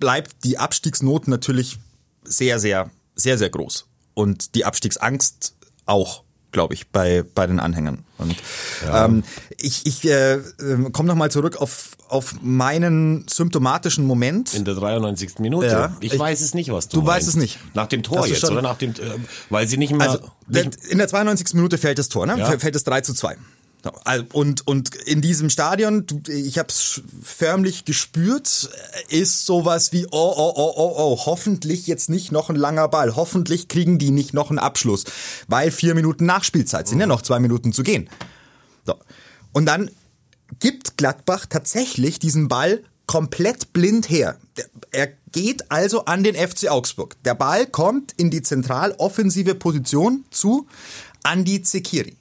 [0.00, 1.78] bleibt die Abstiegsnot natürlich
[2.24, 3.86] sehr, sehr, sehr, sehr groß.
[4.14, 5.54] Und die Abstiegsangst
[5.86, 6.23] auch
[6.54, 7.98] glaube ich, bei, bei den Anhängern.
[8.16, 8.34] Und
[8.86, 9.04] ja.
[9.04, 9.24] ähm,
[9.60, 10.38] ich, ich äh,
[10.92, 14.54] komme nochmal zurück auf, auf meinen symptomatischen Moment.
[14.54, 15.40] In der 93.
[15.40, 15.66] Minute.
[15.66, 17.26] Ja, ich, ich, weiß es nicht, was du Du meinst.
[17.26, 17.58] weißt es nicht.
[17.74, 18.94] Nach dem Tor jetzt, oder nach dem, äh,
[19.50, 20.08] weil sie nicht mehr...
[20.08, 21.54] Also, nicht in der 92.
[21.54, 22.38] Minute fällt das Tor, ne?
[22.38, 22.58] Ja.
[22.58, 23.36] Fällt es 3 zu 2.
[24.32, 28.70] Und, und in diesem Stadion, ich habe es förmlich gespürt,
[29.08, 33.14] ist sowas wie, oh, oh, oh, oh, oh, hoffentlich jetzt nicht noch ein langer Ball.
[33.14, 35.04] Hoffentlich kriegen die nicht noch einen Abschluss,
[35.48, 38.08] weil vier Minuten Nachspielzeit sind ja noch zwei Minuten zu gehen.
[38.86, 38.94] So.
[39.52, 39.90] Und dann
[40.60, 44.38] gibt Gladbach tatsächlich diesen Ball komplett blind her.
[44.92, 47.16] Er geht also an den FC Augsburg.
[47.24, 50.66] Der Ball kommt in die zentral offensive Position zu
[51.22, 52.16] Andi Zekiri.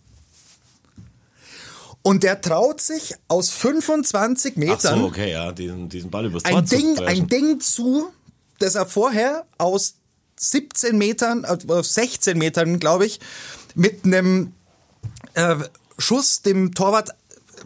[2.04, 4.78] Und der traut sich aus 25 Metern.
[4.84, 8.12] Ach so, okay, ja, diesen, diesen Ball übers Tor ein Ding, zu ein Ding zu,
[8.60, 9.96] das er vorher aus
[10.36, 13.22] 17 Metern, äh, 16 Metern, glaube ich,
[13.76, 14.52] mit einem
[15.34, 15.56] äh,
[15.98, 17.12] Schuss dem Torwart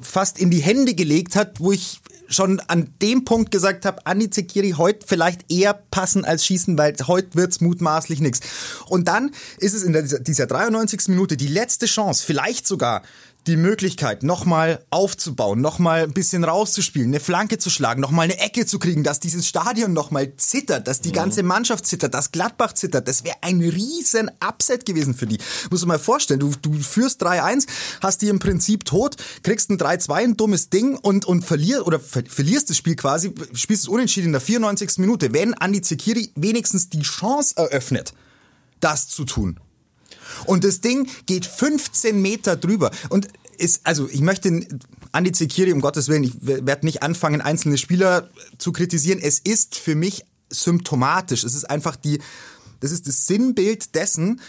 [0.02, 4.30] fast in die Hände gelegt hat, wo ich schon an dem Punkt gesagt habe, Andi
[4.30, 8.42] Zekiri heute vielleicht eher passen als schießen, weil heute wird's mutmaßlich nichts.
[8.88, 11.08] Und dann ist es in dieser, dieser 93.
[11.08, 13.04] Minute die letzte Chance, vielleicht sogar
[13.48, 18.66] die Möglichkeit, nochmal aufzubauen, nochmal ein bisschen rauszuspielen, eine Flanke zu schlagen, nochmal eine Ecke
[18.66, 23.08] zu kriegen, dass dieses Stadion nochmal zittert, dass die ganze Mannschaft zittert, dass Gladbach zittert,
[23.08, 25.38] das wäre ein riesen Upset gewesen für die.
[25.72, 27.68] Muss man mal vorstellen, du, du führst 3-1,
[28.02, 32.00] hast die im Prinzip tot, kriegst ein 3-2, ein dummes Ding und, und verlierst, oder
[32.00, 34.98] ver verlierst das Spiel quasi, spielst es unentschieden in der 94.
[34.98, 38.14] Minute, wenn Andi Zekiri wenigstens die Chance eröffnet,
[38.80, 39.60] das zu tun.
[40.46, 42.92] Und das Ding geht 15 Meter drüber.
[43.10, 44.68] Und ist, also ich möchte
[45.12, 49.20] Andi Zekiri, um Gottes Willen, ich werde nicht anfangen, einzelne Spieler zu kritisieren.
[49.22, 51.44] Es ist für mich symptomatisch.
[51.44, 52.20] Es ist einfach die,
[52.80, 54.42] das ist das Sinnbild dessen,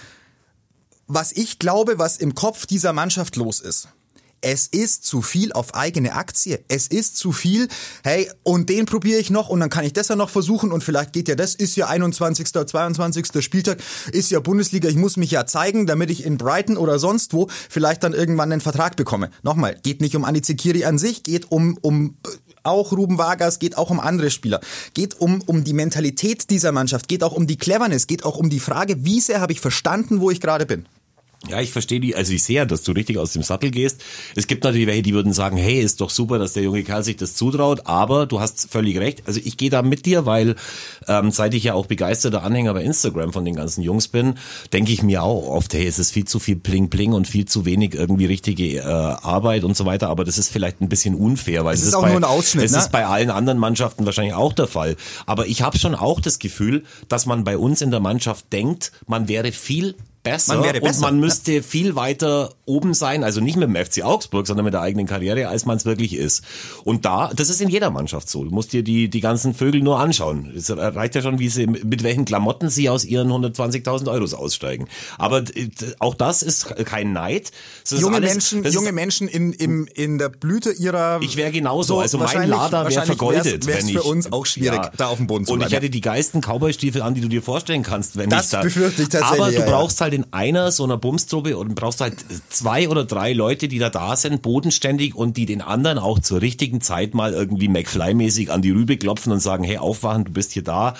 [1.07, 3.88] was ich glaube, was im Kopf dieser Mannschaft los ist
[4.40, 6.61] es ist zu viel auf eigene Aktie.
[6.68, 7.68] Es ist zu viel,
[8.05, 10.85] hey, und den probiere ich noch und dann kann ich das ja noch versuchen und
[10.85, 13.44] vielleicht geht ja das, ist ja 21., 22.
[13.44, 13.79] Spieltag,
[14.12, 17.48] ist ja Bundesliga, ich muss mich ja zeigen, damit ich in Brighton oder sonst wo
[17.68, 19.31] vielleicht dann irgendwann einen Vertrag bekomme.
[19.42, 22.16] Nochmal, geht nicht um Andi Zekiri an sich, geht um, um
[22.62, 24.61] auch Ruben Vargas, geht auch um andere Spieler,
[24.94, 28.51] geht um, um die Mentalität dieser Mannschaft, geht auch um die Cleverness, geht auch um
[28.51, 30.87] die Frage, wie sehr habe ich verstanden, wo ich gerade bin.
[31.46, 34.03] Ja, ich verstehe die, also ich sehe ja, dass du richtig aus dem Sattel gehst.
[34.35, 37.05] Es gibt natürlich welche, die würden sagen, hey, ist doch super, dass der junge Kerl
[37.05, 39.22] sich das zutraut, aber du hast völlig recht.
[39.24, 40.57] Also ich gehe da mit dir, weil
[41.07, 44.35] ähm, seit ich ja auch begeisterter Anhänger bei Instagram von den ganzen Jungs bin,
[44.72, 47.44] denke ich mir auch oft, hey, es ist viel zu viel Pling Pling und viel
[47.44, 51.14] zu wenig irgendwie richtige äh, Arbeit und so weiter, aber das ist vielleicht ein bisschen
[51.14, 52.64] unfair, weil es, es ist, auch bei, nur ein Ausschnitt.
[52.64, 52.79] Es ne?
[52.79, 54.96] ist bei allen anderen Mannschaften wahrscheinlich auch der Fall.
[55.24, 58.90] Aber ich habe schon auch das Gefühl, dass man bei uns in der Mannschaft denkt,
[59.07, 61.62] man wäre viel besser, man wäre besser und man müsste ja.
[61.62, 65.48] viel weiter oben sein, also nicht mit dem FC Augsburg, sondern mit der eigenen Karriere,
[65.48, 66.42] als man es wirklich ist.
[66.85, 68.44] Und da, das ist in jeder Mannschaft so.
[68.44, 70.52] Du musst dir die, die ganzen Vögel nur anschauen.
[70.54, 74.88] Es reicht ja schon, wie sie, mit welchen Klamotten sie aus ihren 120.000 Euros aussteigen.
[75.16, 75.44] Aber
[75.98, 77.50] auch das ist kein Neid.
[77.88, 81.20] junge alles, Menschen, junge Menschen in, im, in der Blüte ihrer...
[81.22, 81.94] Ich wäre genauso.
[81.94, 83.66] So also mein Lader wäre vergoldet.
[83.66, 84.92] Wäre es für uns auch schwierig, ja.
[84.96, 85.62] da auf dem Boden zu bleiben.
[85.62, 88.50] Und ich hätte die geilsten Cowboy-Stiefel an, die du dir vorstellen kannst, wenn das ich
[88.50, 88.57] da...
[88.59, 89.40] Das befürchte ich tatsächlich.
[89.40, 92.16] Aber du brauchst halt in einer so einer Bumstruppe und brauchst halt
[92.49, 96.40] zwei oder drei Leute, die da da sind, bodenständig und die den anderen auch zur
[96.40, 100.53] richtigen Zeit mal irgendwie McFly-mäßig an die Rübe klopfen und sagen, hey, aufwachen, du bist
[100.53, 100.94] hier da,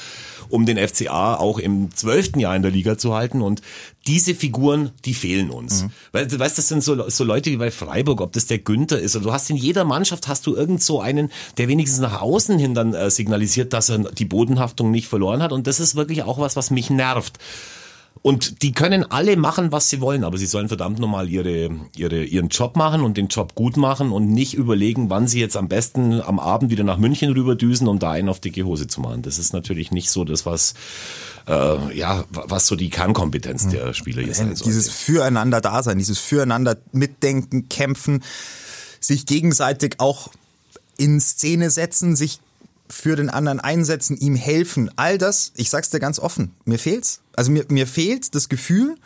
[0.49, 3.63] um den FCA auch im zwölften Jahr in der Liga zu halten und
[4.07, 5.83] diese Figuren, die fehlen uns.
[5.83, 5.91] Mhm.
[6.13, 8.99] Weil, du weißt, das sind so, so Leute wie bei Freiburg, ob das der Günther
[8.99, 12.23] ist, oder du hast in jeder Mannschaft hast du irgend so einen, der wenigstens nach
[12.23, 15.95] außen hin dann äh, signalisiert, dass er die Bodenhaftung nicht verloren hat und das ist
[15.95, 17.39] wirklich auch was, was mich nervt.
[18.23, 22.25] Und die können alle machen, was sie wollen, aber sie sollen verdammt nochmal ihre, ihre,
[22.25, 25.69] ihren Job machen und den Job gut machen und nicht überlegen, wann sie jetzt am
[25.69, 29.23] besten am Abend wieder nach München rüberdüsen, um da einen auf dicke Hose zu machen.
[29.23, 30.75] Das ist natürlich nicht so das, was,
[31.47, 33.71] äh, ja, was so die Kernkompetenz mhm.
[33.71, 34.67] der Spieler hier sein soll.
[34.67, 38.23] Dieses Füreinander-Dasein, dieses Füreinander mitdenken, kämpfen,
[39.01, 40.31] sich gegenseitig auch
[40.97, 42.41] in Szene setzen, sich
[42.91, 47.21] für den anderen einsetzen, ihm helfen, all das, ich sag's dir ganz offen, mir fehlt's.
[47.37, 48.97] Also mir, mir fehlt das Gefühl,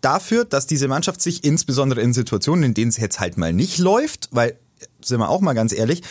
[0.00, 3.78] dafür, dass diese Mannschaft sich insbesondere in Situationen, in denen es jetzt halt mal nicht
[3.78, 4.56] läuft, weil,
[5.02, 6.02] sind wir auch mal ganz ehrlich,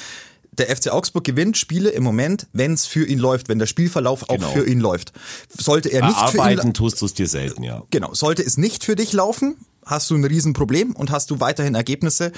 [0.52, 4.26] der FC Augsburg gewinnt Spiele im Moment, wenn es für ihn läuft, wenn der Spielverlauf
[4.28, 4.48] Genau.
[4.48, 5.12] auch für ihn läuft.
[5.50, 7.84] Sollte er nicht für ihn Arbeiten tust du es dir selten, ja.
[7.92, 11.76] Genau, sollte es nicht für dich laufen, hast du ein Riesenproblem und hast du weiterhin
[11.76, 12.32] Ergebnisse,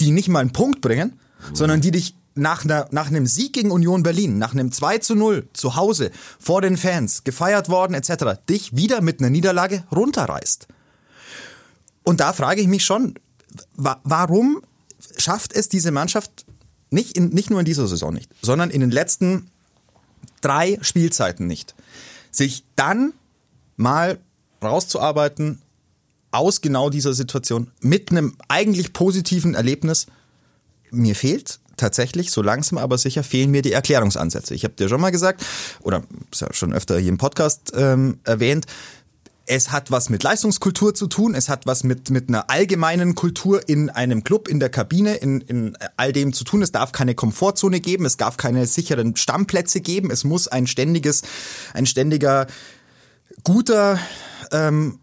[0.00, 1.18] die nicht mal einen Punkt bringen,
[1.54, 5.14] sondern die dich nach, einer, nach einem Sieg gegen Union Berlin, nach einem 2 zu
[5.14, 10.66] 0 zu Hause, vor den Fans, gefeiert worden etc., dich wieder mit einer Niederlage runterreißt.
[12.04, 13.14] Und da frage ich mich schon,
[13.76, 14.62] wa warum
[15.16, 16.46] schafft es diese Mannschaft
[16.90, 19.50] nicht, in, nicht nur in dieser Saison nicht, sondern in den letzten
[20.40, 21.74] drei Spielzeiten nicht,
[22.30, 23.12] sich dann
[23.76, 24.18] mal
[24.62, 25.60] rauszuarbeiten
[26.30, 30.06] aus genau dieser Situation mit einem eigentlich positiven Erlebnis.
[30.90, 34.54] Mir fehlt tatsächlich, so langsam aber sicher, fehlen mir die Erklärungsansätze.
[34.54, 35.44] Ich habe dir schon mal gesagt,
[35.80, 36.02] oder
[36.52, 38.66] schon öfter hier im Podcast ähm, erwähnt,
[39.46, 43.68] es hat was mit Leistungskultur zu tun, es hat was mit, mit einer allgemeinen Kultur
[43.68, 46.62] in einem Club, in der Kabine, in, in all dem zu tun.
[46.62, 51.22] Es darf keine Komfortzone geben, es darf keine sicheren Stammplätze geben, es muss ein ständiges,
[51.74, 52.46] ein ständiger,
[53.42, 53.98] guter,
[54.52, 55.00] ähm,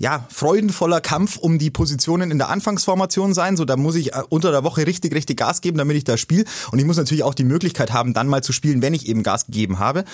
[0.00, 3.58] ja, freudenvoller Kampf um die Positionen in der Anfangsformation sein.
[3.58, 6.16] So, da muss ich äh, unter der Woche richtig, richtig Gas geben, damit ich da
[6.16, 6.44] spiele.
[6.72, 9.22] Und ich muss natürlich auch die Möglichkeit haben, dann mal zu spielen, wenn ich eben
[9.22, 10.06] Gas gegeben habe.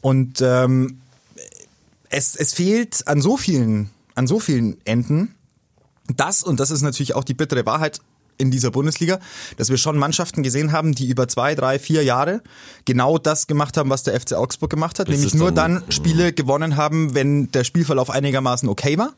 [0.00, 1.00] Und ähm,
[2.08, 5.34] es, es fehlt an so vielen, an so vielen Enden,
[6.16, 8.00] das, und das ist natürlich auch die bittere Wahrheit
[8.40, 9.20] in dieser Bundesliga,
[9.56, 12.42] dass wir schon Mannschaften gesehen haben, die über zwei, drei, vier Jahre
[12.84, 15.92] genau das gemacht haben, was der FC Augsburg gemacht hat, Das nämlich nur dann- dann
[15.92, 19.12] Spiele gewonnen haben, wenn der Spielverlauf einigermaßen okay war,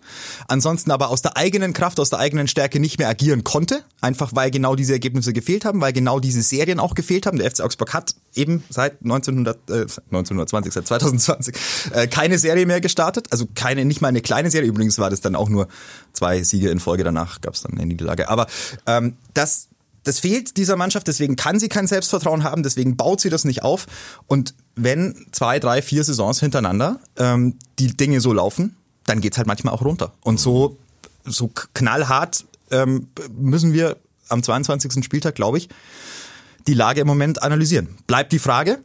[0.49, 4.33] ansonsten aber aus der eigenen Kraft, aus der eigenen Stärke nicht mehr agieren konnte, einfach
[4.35, 7.39] weil genau diese Ergebnisse gefehlt haben, weil genau diese Serien auch gefehlt haben.
[7.39, 11.55] Der FC Augsburg hat eben seit 1900, äh, 1920, seit 2020
[11.93, 15.21] äh, keine Serie mehr gestartet, also keine, nicht mal eine kleine Serie, übrigens war das
[15.21, 15.69] dann auch nur
[16.12, 18.46] zwei Siege in Folge, danach gab es dann eine Niederlage, aber
[18.87, 19.68] ähm, das
[20.05, 23.62] das fehlt dieser Mannschaft, deswegen kann sie kein Selbstvertrauen haben, deswegen baut sie das nicht
[23.62, 23.87] auf.
[24.27, 29.46] Und wenn zwei, drei, vier Saisons hintereinander ähm, die Dinge so laufen, dann geht's halt
[29.46, 30.12] manchmal auch runter.
[30.22, 30.77] Und so,
[31.25, 33.96] so knallhart ähm, müssen wir
[34.29, 35.05] am 22.
[35.05, 35.68] Spieltag, glaube ich,
[36.66, 37.96] die Lage im Moment analysieren.
[38.07, 38.83] Bleibt die Frage,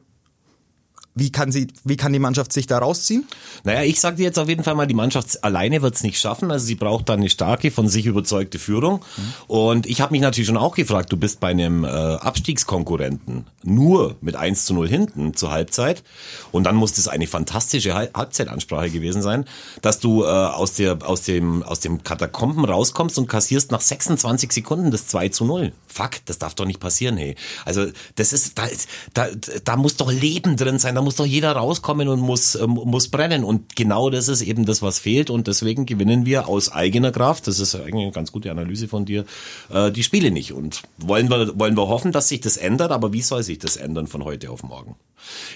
[1.17, 3.25] wie kann, sie, wie kann die Mannschaft sich da rausziehen?
[3.63, 6.51] Naja, ich sag dir jetzt auf jeden Fall mal, die Mannschaft alleine wird's nicht schaffen.
[6.51, 9.03] Also sie braucht dann eine starke, von sich überzeugte Führung.
[9.47, 14.15] Und ich habe mich natürlich schon auch gefragt, du bist bei einem äh, Abstiegskonkurrenten nur
[14.21, 16.03] mit 1 zu 0 hinten zur Halbzeit.
[16.51, 19.45] Und dann muss das eine fantastische Hal- Halbzeitansprache gewesen sein,
[19.81, 24.51] dass du äh, aus, der, aus, dem, aus dem Katakomben rauskommst und kassierst nach 26
[24.51, 25.73] Sekunden das 2 zu 0.
[25.87, 27.35] Fuck, das darf doch nicht passieren, hey.
[27.65, 28.67] Also das ist, da,
[29.13, 29.27] da,
[29.63, 33.07] da muss doch Leben drin sein, da muss doch jeder rauskommen und muss, ähm, muss
[33.07, 33.45] brennen.
[33.45, 35.29] Und genau das ist eben das, was fehlt.
[35.29, 39.05] Und deswegen gewinnen wir aus eigener Kraft, das ist eigentlich eine ganz gute Analyse von
[39.05, 39.23] dir,
[39.69, 40.51] äh, die Spiele nicht.
[40.51, 43.77] Und wollen wir, wollen wir hoffen, dass sich das ändert, aber wie soll sich das
[43.77, 44.97] ändern von heute auf morgen?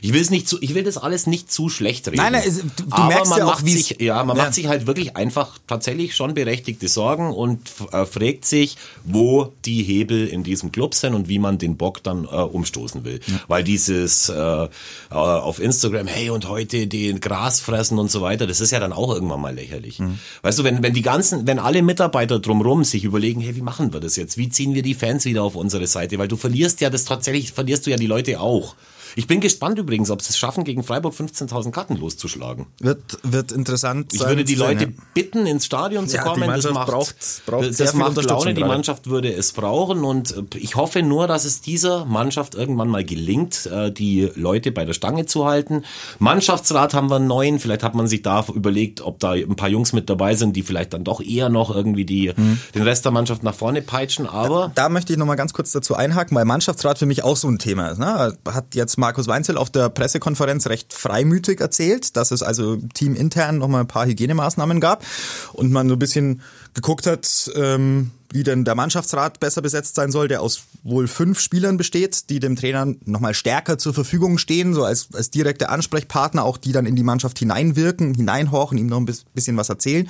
[0.02, 2.18] Ich will es nicht zu, ich will das alles nicht zu schlecht reden.
[2.18, 4.44] Nein, nein, es- du- du merkst man ja auch, sich, ja, man Ja.
[4.44, 7.60] macht sich halt wirklich einfach tatsächlich schon berechtigte Sorgen und
[7.92, 12.04] äh, fragt sich, wo die Hebel in diesem Club sind und wie man den Bock
[12.04, 13.20] dann äh, umstoßen will.
[13.48, 14.68] Weil dieses äh, äh,
[15.10, 18.94] auf Instagram, hey und heute den Gras fressen und so weiter, das ist ja dann
[18.94, 20.00] auch irgendwann mal lächerlich.
[20.00, 20.20] Mhm.
[20.42, 23.94] Weißt du, wenn, wenn die ganzen, wenn alle Mitarbeiter drumrum sich überlegen, hey, wie machen
[23.94, 24.38] wir das jetzt?
[24.38, 26.18] Wie ziehen wir die Fans wieder auf unsere Seite?
[26.18, 28.76] Weil du verlierst ja das tatsächlich, verlierst du ja die Leute auch.
[29.16, 32.68] Ich bin gespannt übrigens, ob sie es schaffen, gegen Freiburg 15.000 Karten loszuschlagen.
[32.80, 34.90] Wird, wird interessant Ich würde die Leute ja.
[35.14, 36.42] bitten, ins Stadion zu Ja, die kommen.
[36.48, 38.54] Mannschaft das macht, braucht- braucht das sehr macht Laune.
[38.54, 38.64] Die.
[38.64, 43.04] Mannschaft würde es brauchen und äh, ich hoffe nur, dass es dieser Mannschaft irgendwann mal
[43.04, 45.84] gelingt, äh, die Leute bei der Stange zu halten.
[46.20, 47.60] Mannschaftsrat haben wir einen neuen.
[47.60, 50.64] Vielleicht hat man sich da überlegt, ob da ein paar Jungs mit dabei sind, die
[50.64, 52.32] vielleicht dann doch eher noch irgendwie die,
[52.76, 54.28] den Rest der Mannschaft nach vorne peitschen.
[54.28, 57.36] Aber Da möchte ich noch mal ganz kurz dazu einhaken, weil Mannschaftsrat für mich auch
[57.38, 57.98] so ein Thema ist.
[58.00, 58.38] Ne?
[58.48, 63.68] Hat jetzt Markus Weinzel auf der Pressekonferenz recht freimütig erzählt, dass es also teamintern noch
[63.68, 65.04] mal ein paar Hygienemaßnahmen gab
[65.52, 66.42] und man so ein bisschen
[66.74, 71.42] geguckt hat, ähm, wie denn der Mannschaftsrat besser besetzt sein soll, der aus wohl fünf
[71.42, 75.68] Spielern besteht, die dem Trainer noch mal stärker zur Verfügung stehen, so als, als direkte
[75.68, 79.68] Ansprechpartner, auch die dann in die Mannschaft hineinwirken, hineinhorchen, ihm noch ein bis- bisschen was
[79.68, 80.08] erzählen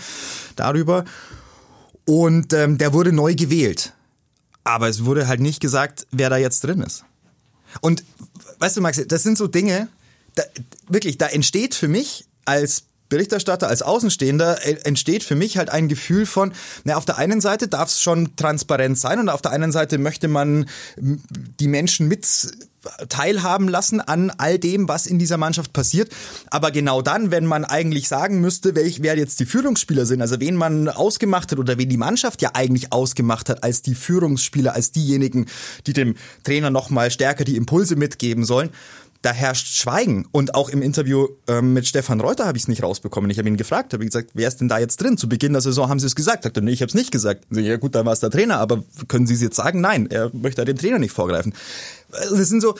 [0.55, 1.05] darüber.
[2.05, 3.93] Und ähm, der wurde neu gewählt.
[4.63, 7.03] Aber es wurde halt nicht gesagt, wer da jetzt drin ist.
[7.79, 8.03] Und
[8.61, 9.89] weißt du, Max, das sind so Dinge,
[10.35, 10.43] da,
[10.87, 15.87] wirklich, da entsteht für mich als Berichterstatter, als Außenstehender, äh, entsteht für mich halt ein
[15.87, 19.51] Gefühl von, na, auf der einen Seite darf es schon transparent sein und auf der
[19.51, 20.65] anderen Seite möchte man
[20.97, 22.25] die Menschen mit
[23.09, 26.11] teilhaben lassen an all dem, was in dieser Mannschaft passiert.
[26.49, 30.39] Aber genau dann, wenn man eigentlich sagen müsste, welch, wer jetzt die Führungsspieler sind, also
[30.39, 34.73] wen man ausgemacht hat oder wen die Mannschaft ja eigentlich ausgemacht hat als die Führungsspieler,
[34.73, 35.45] als diejenigen,
[35.85, 38.71] die dem Trainer nochmal stärker die Impulse mitgeben sollen,
[39.21, 40.27] da herrscht Schweigen.
[40.31, 43.29] Und auch im Interview ähm, mit Stefan Reuter habe ich es nicht rausbekommen.
[43.29, 45.17] Ich habe ihn gefragt, habe gesagt, wer ist denn da jetzt drin?
[45.17, 46.43] Zu Beginn der Saison haben sie es gesagt.
[46.43, 47.45] Sagt er, nee, ich habe es nicht gesagt.
[47.51, 49.81] Ja gut, dann war es der Trainer, aber können Sie es jetzt sagen?
[49.81, 51.53] Nein, er möchte dem Trainer nicht vorgreifen.
[52.11, 52.75] Also das sind so,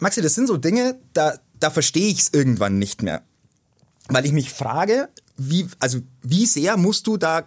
[0.00, 3.22] Maxi, das sind so Dinge, da, da verstehe ich es irgendwann nicht mehr.
[4.08, 7.46] Weil ich mich frage, wie, also wie sehr musst du da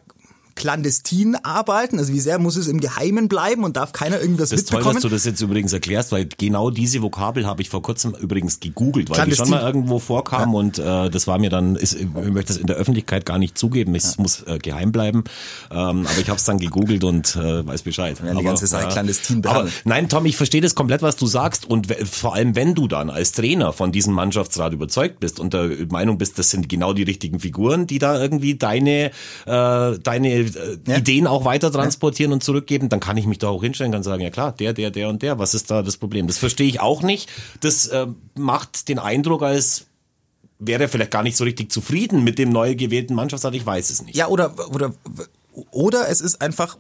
[0.55, 1.99] clandestin arbeiten?
[1.99, 4.85] Also wie sehr muss es im Geheimen bleiben und darf keiner irgendwas das mitbekommen?
[4.85, 7.69] Das ist toll, dass du das jetzt übrigens erklärst, weil genau diese Vokabel habe ich
[7.69, 10.59] vor kurzem übrigens gegoogelt, weil die schon mal irgendwo vorkam ja.
[10.59, 13.57] und äh, das war mir dann, ist, ich möchte das in der Öffentlichkeit gar nicht
[13.57, 14.21] zugeben, es ja.
[14.21, 15.23] muss äh, geheim bleiben,
[15.71, 18.17] ähm, aber ich habe es dann gegoogelt und äh, weiß Bescheid.
[18.19, 21.25] Ja, die aber, ganze Sache clandestin aber, Nein, Tom, ich verstehe das komplett, was du
[21.25, 25.53] sagst und vor allem, wenn du dann als Trainer von diesem Mannschaftsrat überzeugt bist und
[25.53, 29.11] der Meinung bist, das sind genau die richtigen Figuren, die da irgendwie deine,
[29.45, 30.97] äh, deine äh, ja.
[30.97, 32.36] Ideen auch weiter transportieren ja.
[32.36, 34.91] und zurückgeben, dann kann ich mich da auch hinstellen und sagen, ja klar, der, der,
[34.91, 36.27] der und der, was ist da das Problem?
[36.27, 37.29] Das verstehe ich auch nicht.
[37.62, 39.86] Das äh, macht den Eindruck, als
[40.60, 43.89] wäre er vielleicht gar nicht so richtig zufrieden mit dem neu gewählten Mannschaftsrat, ich weiß
[43.89, 44.15] es nicht.
[44.15, 44.93] Ja, oder, oder,
[45.71, 46.77] oder es ist einfach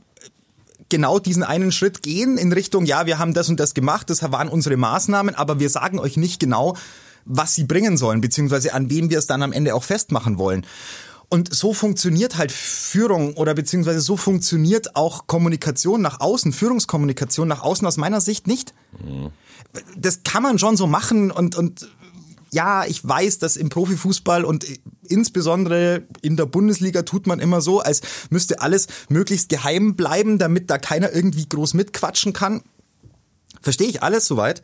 [0.89, 4.21] genau diesen einen Schritt gehen in Richtung, ja, wir haben das und das gemacht, das
[4.31, 6.77] waren unsere Maßnahmen, aber wir sagen euch nicht genau,
[7.25, 10.65] was sie bringen sollen, beziehungsweise an wem wir es dann am Ende auch festmachen wollen.
[11.33, 17.63] Und so funktioniert halt Führung oder beziehungsweise so funktioniert auch Kommunikation nach außen, Führungskommunikation nach
[17.63, 18.75] außen aus meiner Sicht nicht.
[19.97, 21.89] Das kann man schon so machen und, und
[22.51, 24.67] ja, ich weiß, dass im Profifußball und
[25.07, 30.69] insbesondere in der Bundesliga tut man immer so, als müsste alles möglichst geheim bleiben, damit
[30.69, 32.61] da keiner irgendwie groß mitquatschen kann.
[33.59, 34.61] Verstehe ich alles soweit.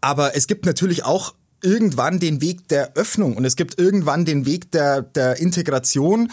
[0.00, 4.46] Aber es gibt natürlich auch irgendwann den Weg der Öffnung und es gibt irgendwann den
[4.46, 6.30] Weg der, der Integration,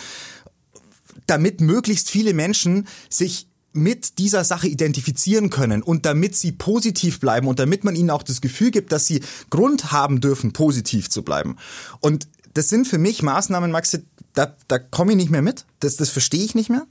[1.26, 7.48] damit möglichst viele Menschen sich mit dieser Sache identifizieren können und damit sie positiv bleiben
[7.48, 11.22] und damit man ihnen auch das Gefühl gibt, dass sie Grund haben dürfen, positiv zu
[11.22, 11.58] bleiben.
[12.00, 15.66] Und das sind für mich Maßnahmen, Maxi, da, da komme ich nicht mehr mit.
[15.80, 16.88] Das, das verstehe ich nicht mehr.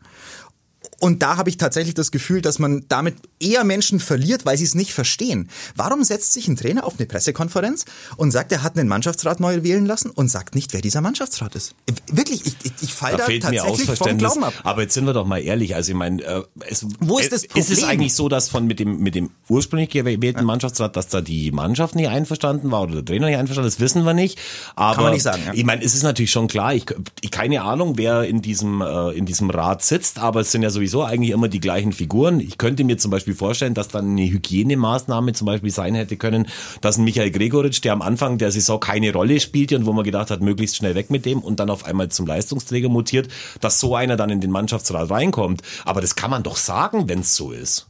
[0.98, 4.64] Und da habe ich tatsächlich das Gefühl, dass man damit eher Menschen verliert, weil sie
[4.64, 5.48] es nicht verstehen.
[5.74, 7.84] Warum setzt sich ein Trainer auf eine Pressekonferenz
[8.16, 11.54] und sagt, er hat einen Mannschaftsrat neu wählen lassen und sagt nicht, wer dieser Mannschaftsrat
[11.54, 11.74] ist?
[12.10, 14.54] Wirklich, ich, ich, ich falle da, da tatsächlich vom Glauben ab.
[14.62, 17.46] Aber jetzt sind wir doch mal ehrlich, also ich meine, äh, es, wo ist das
[17.46, 17.62] Problem?
[17.62, 21.20] Ist es eigentlich so, dass von mit dem mit dem ursprünglich gewählten Mannschaftsrat, dass da
[21.20, 24.38] die Mannschaft nicht einverstanden war oder der Trainer nicht einverstanden, das wissen wir nicht.
[24.74, 25.42] Aber Kann man nicht sagen.
[25.46, 25.52] Ja.
[25.54, 26.74] Ich meine, es ist natürlich schon klar.
[26.74, 26.86] Ich,
[27.20, 30.70] ich keine Ahnung, wer in diesem äh, in diesem Rat sitzt, aber es sind ja
[30.88, 32.40] sowieso eigentlich immer die gleichen Figuren.
[32.40, 36.46] Ich könnte mir zum Beispiel vorstellen, dass dann eine Hygienemaßnahme zum Beispiel sein hätte können,
[36.80, 40.04] dass ein Michael Gregoritsch, der am Anfang der Saison keine Rolle spielte und wo man
[40.04, 43.28] gedacht hat, möglichst schnell weg mit dem und dann auf einmal zum Leistungsträger mutiert,
[43.60, 45.62] dass so einer dann in den Mannschaftsrat reinkommt.
[45.84, 47.88] Aber das kann man doch sagen, wenn es so ist.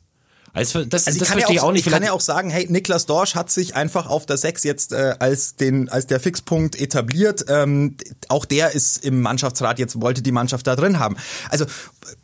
[0.57, 1.87] Also das, also das verstehe ich auch, auch nicht.
[1.87, 4.93] Ich kann ja auch sagen, hey, Niklas Dorsch hat sich einfach auf der 6 jetzt
[4.93, 7.45] äh, als den als der Fixpunkt etabliert.
[7.49, 7.97] Ähm,
[8.29, 11.17] auch der ist im Mannschaftsrat jetzt wollte die Mannschaft da drin haben.
[11.51, 11.67] Also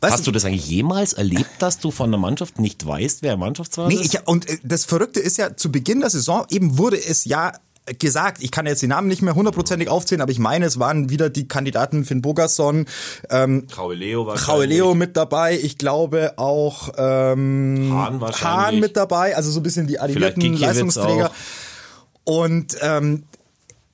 [0.01, 3.89] hast du das eigentlich jemals erlebt, dass du von der Mannschaft nicht weißt, wer Mannschaftsrat
[3.89, 4.15] nee, ist?
[4.15, 7.53] Ich, und äh, das Verrückte ist ja zu Beginn der Saison eben wurde es ja
[7.99, 11.09] gesagt, ich kann jetzt die Namen nicht mehr hundertprozentig aufzählen, aber ich meine, es waren
[11.09, 12.85] wieder die Kandidaten Finn Bogerson,
[13.29, 19.51] ähm, Leo, war Leo mit dabei, ich glaube auch ähm, Hahn, Hahn mit dabei, also
[19.51, 21.31] so ein bisschen die arrivierten Leistungsträger.
[22.23, 23.23] Und ähm,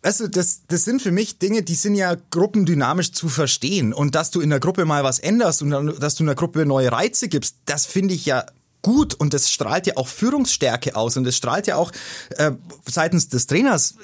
[0.02, 3.94] Weißt du, das, das sind für mich Dinge, die sind ja gruppendynamisch zu verstehen.
[3.94, 6.66] Und dass du in der Gruppe mal was änderst und dass du in der Gruppe
[6.66, 8.46] neue Reize gibst, das finde ich ja
[8.82, 11.92] gut und das strahlt ja auch Führungsstärke aus und das strahlt ja auch
[12.38, 12.52] äh,
[12.86, 13.96] seitens des Trainers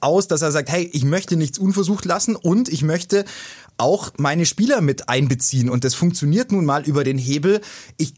[0.00, 3.24] aus, dass er sagt, hey, ich möchte nichts unversucht lassen und ich möchte
[3.78, 7.60] auch meine Spieler mit einbeziehen und das funktioniert nun mal über den Hebel.
[7.96, 8.14] Ich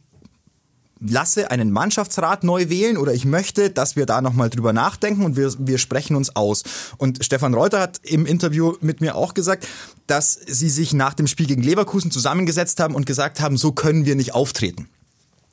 [1.01, 5.37] lasse einen Mannschaftsrat neu wählen oder ich möchte, dass wir da nochmal drüber nachdenken und
[5.37, 6.65] wir, wir sprechen uns aus.
[6.97, 9.67] Und Stefan Reuter hat im Interview mit mir auch gesagt,
[10.07, 14.07] dass sie sich nach dem Spiel gegen Leverkusen zusammengesetzt haben und gesagt haben, so können
[14.07, 14.89] wir nicht auftreten.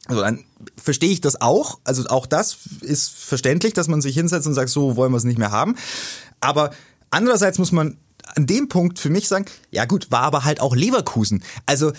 [0.07, 0.43] Also dann
[0.81, 1.79] verstehe ich das auch.
[1.83, 5.23] Also auch das ist verständlich, dass man sich hinsetzt und sagt, so wollen wir es
[5.23, 5.75] nicht mehr haben.
[6.41, 6.71] Aber
[7.09, 7.97] andererseits muss man
[8.35, 11.43] an dem Punkt für mich sagen, ja gut, war aber halt auch Leverkusen.
[11.65, 11.91] Also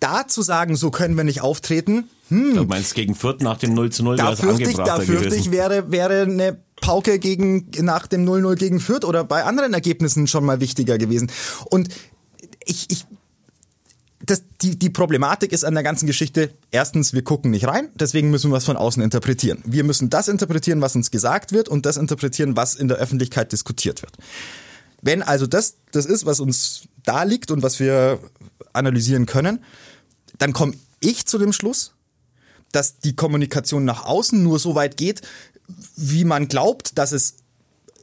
[0.00, 2.08] da zu sagen, so können wir nicht auftreten.
[2.28, 5.34] Hm, du meinst gegen Fürth nach dem 0 zu 0 da fürchte ich, da fürchte
[5.34, 10.26] ich wäre, wäre eine Pauke gegen, nach dem 0-0 gegen Fürth oder bei anderen Ergebnissen
[10.26, 11.30] schon mal wichtiger gewesen.
[11.70, 11.88] Und
[12.66, 13.06] ich, ich
[14.26, 18.30] das, die, die Problematik ist an der ganzen Geschichte, erstens, wir gucken nicht rein, deswegen
[18.30, 19.62] müssen wir was von außen interpretieren.
[19.64, 23.52] Wir müssen das interpretieren, was uns gesagt wird und das interpretieren, was in der Öffentlichkeit
[23.52, 24.16] diskutiert wird.
[25.02, 28.18] Wenn also das das ist, was uns da liegt und was wir
[28.72, 29.62] analysieren können,
[30.38, 31.92] dann komme ich zu dem Schluss,
[32.72, 35.22] dass die Kommunikation nach außen nur so weit geht,
[35.96, 37.36] wie man glaubt, dass es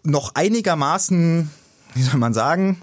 [0.04, 1.50] noch einigermaßen,
[1.94, 2.82] wie soll man sagen,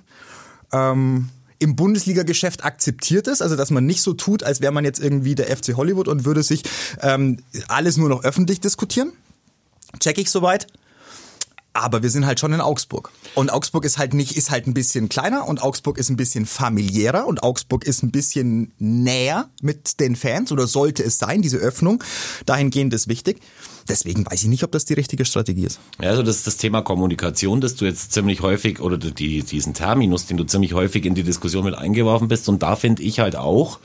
[0.72, 5.00] ähm, im Bundesliga-Geschäft akzeptiert ist, also dass man nicht so tut, als wäre man jetzt
[5.00, 6.62] irgendwie der FC Hollywood und würde sich
[7.02, 7.38] ähm,
[7.68, 9.12] alles nur noch öffentlich diskutieren.
[10.00, 10.66] Check ich soweit.
[11.74, 13.12] Aber wir sind halt schon in Augsburg.
[13.34, 16.44] Und Augsburg ist halt nicht, ist halt ein bisschen kleiner und Augsburg ist ein bisschen
[16.44, 21.58] familiärer und Augsburg ist ein bisschen näher mit den Fans oder sollte es sein, diese
[21.58, 22.02] Öffnung.
[22.46, 23.40] Dahingehend ist wichtig.
[23.88, 25.80] Deswegen weiß ich nicht, ob das die richtige Strategie ist.
[26.00, 29.74] Ja, also das ist das Thema Kommunikation, das du jetzt ziemlich häufig, oder die, diesen
[29.74, 32.48] Terminus, den du ziemlich häufig in die Diskussion mit eingeworfen bist.
[32.48, 33.80] Und da finde ich halt auch,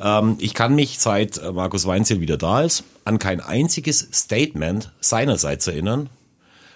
[0.00, 5.66] ähm, ich kann mich seit Markus Weinzel wieder da ist, an kein einziges Statement seinerseits
[5.66, 6.08] erinnern,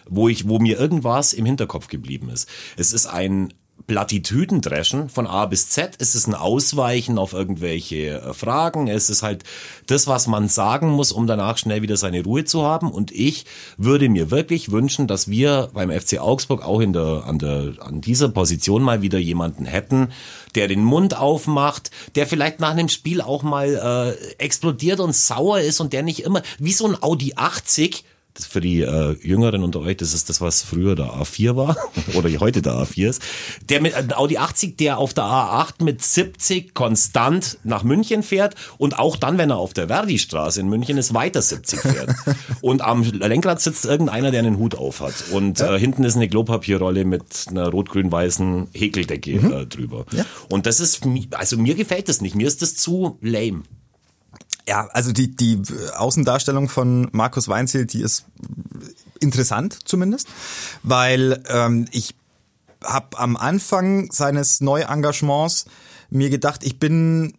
[0.08, 2.48] wo ich, wo mir irgendwas im Hinterkopf geblieben ist.
[2.76, 3.52] Es ist ein
[3.86, 5.96] Plattitüdendreschen von A bis Z.
[5.98, 8.88] Es ist ein Ausweichen auf irgendwelche äh, Fragen.
[8.88, 9.44] Es ist halt
[9.86, 12.90] das, was man sagen muss, um danach schnell wieder seine Ruhe zu haben.
[12.90, 13.44] Und ich
[13.76, 18.00] würde mir wirklich wünschen, dass wir beim FC Augsburg auch in der, an, der, an
[18.00, 20.08] dieser Position mal wieder jemanden hätten,
[20.54, 25.60] der den Mund aufmacht, der vielleicht nach einem Spiel auch mal äh, explodiert und sauer
[25.60, 28.04] ist und der nicht immer, wie so ein Audi 80, das
[28.40, 31.76] für die äh, Jüngeren unter euch, das ist das, was früher der A4 war
[32.14, 33.22] oder heute der A4 ist.
[33.68, 38.54] Der mit äh, Audi 80, der auf der A8 mit 70 konstant nach München fährt
[38.78, 42.14] und auch dann, wenn er auf der Verdi-Straße in München ist, weiter 70 fährt.
[42.60, 45.14] und am Lenkrad sitzt irgendeiner, der einen Hut auf hat.
[45.30, 49.52] Und äh, hinten ist eine Klopapierrolle mit einer rot-grün-weißen Häkeldecke mhm.
[49.52, 50.06] äh, drüber.
[50.12, 50.24] Ja.
[50.48, 51.02] Und das ist,
[51.32, 52.34] also mir gefällt das nicht.
[52.34, 53.62] Mir ist das zu lame.
[54.68, 55.60] Ja, also die, die
[55.96, 58.24] Außendarstellung von Markus Weinziel, die ist
[59.18, 60.28] interessant zumindest,
[60.82, 62.14] weil ähm, ich
[62.84, 65.66] habe am Anfang seines Neuengagements
[66.10, 67.34] mir gedacht, ich bin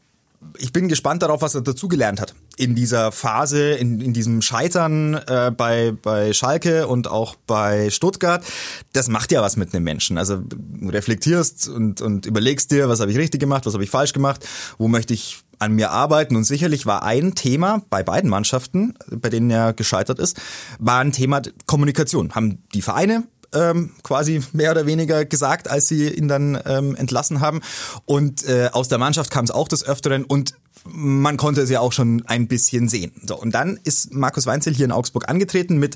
[0.58, 5.16] ich bin gespannt darauf, was er dazugelernt hat in dieser Phase, in, in diesem Scheitern
[5.16, 8.44] äh, bei, bei Schalke und auch bei Stuttgart.
[8.92, 10.18] Das macht ja was mit einem Menschen.
[10.18, 10.42] Also
[10.82, 14.46] reflektierst und, und überlegst dir, was habe ich richtig gemacht, was habe ich falsch gemacht,
[14.78, 16.36] wo möchte ich an mir arbeiten.
[16.36, 20.40] Und sicherlich war ein Thema bei beiden Mannschaften, bei denen er gescheitert ist,
[20.80, 22.36] war ein Thema Kommunikation.
[22.36, 27.40] Haben die Vereine ähm, quasi mehr oder weniger gesagt, als sie ihn dann ähm, entlassen
[27.40, 27.62] haben.
[28.06, 30.56] Und äh, aus der Mannschaft kam es auch des Öfteren und
[30.86, 33.14] man konnte es ja auch schon ein bisschen sehen.
[33.26, 35.96] So, und dann ist Markus Weinzel hier in Augsburg angetreten mit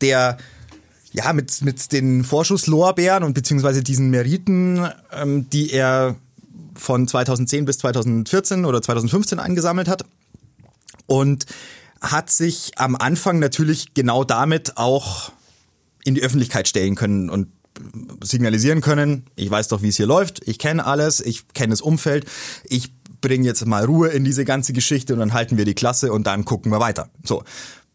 [0.00, 0.38] der
[1.14, 6.16] ja, mit, mit den Vorschusslorbeeren und beziehungsweise diesen Meriten, ähm, die er
[6.74, 10.04] von 2010 bis 2014 oder 2015 eingesammelt hat.
[11.06, 11.46] Und
[12.00, 15.32] hat sich am Anfang natürlich genau damit auch
[16.04, 17.48] in die Öffentlichkeit stellen können und
[18.22, 21.80] signalisieren können, ich weiß doch, wie es hier läuft, ich kenne alles, ich kenne das
[21.80, 22.26] Umfeld,
[22.64, 26.12] ich bringe jetzt mal Ruhe in diese ganze Geschichte und dann halten wir die Klasse
[26.12, 27.08] und dann gucken wir weiter.
[27.24, 27.44] So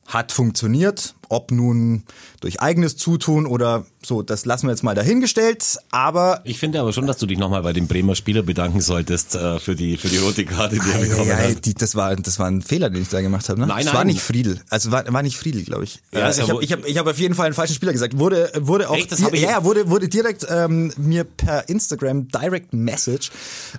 [0.08, 2.04] hat funktioniert, ob nun
[2.40, 5.78] durch eigenes Zutun oder so, das lassen wir jetzt mal dahingestellt.
[5.92, 9.36] Aber ich finde aber schon, dass du dich nochmal bei dem Bremer Spieler bedanken solltest
[9.36, 11.66] äh, für die für die rote Karte, die er bekommen ja, hat.
[11.66, 13.60] Die, das war das war ein Fehler, den ich da gemacht habe.
[13.60, 13.68] Ne?
[13.68, 13.96] Nein, das nein.
[13.96, 14.62] war nicht Friedel.
[14.70, 16.00] Also war, war nicht Friedel, glaube ich.
[16.14, 18.18] Ja, also ich habe ich hab, ich hab auf jeden Fall einen falschen Spieler gesagt.
[18.18, 22.74] Wurde wurde auch Echt, das die, ja, wurde wurde direkt ähm, mir per Instagram Direct
[22.74, 23.30] Message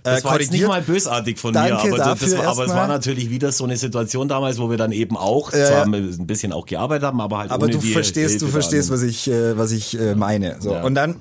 [0.05, 2.73] äh, Das war jetzt nicht mal bösartig von Danke mir, aber, das war, aber es
[2.73, 6.27] war natürlich wieder so eine Situation damals, wo wir dann eben auch äh, zwar ein
[6.27, 9.71] bisschen auch gearbeitet haben, aber halt aber du verstehst, du verstehst, was ich äh, was
[9.71, 10.57] ich äh, meine.
[10.61, 10.83] So ja.
[10.83, 11.17] und dann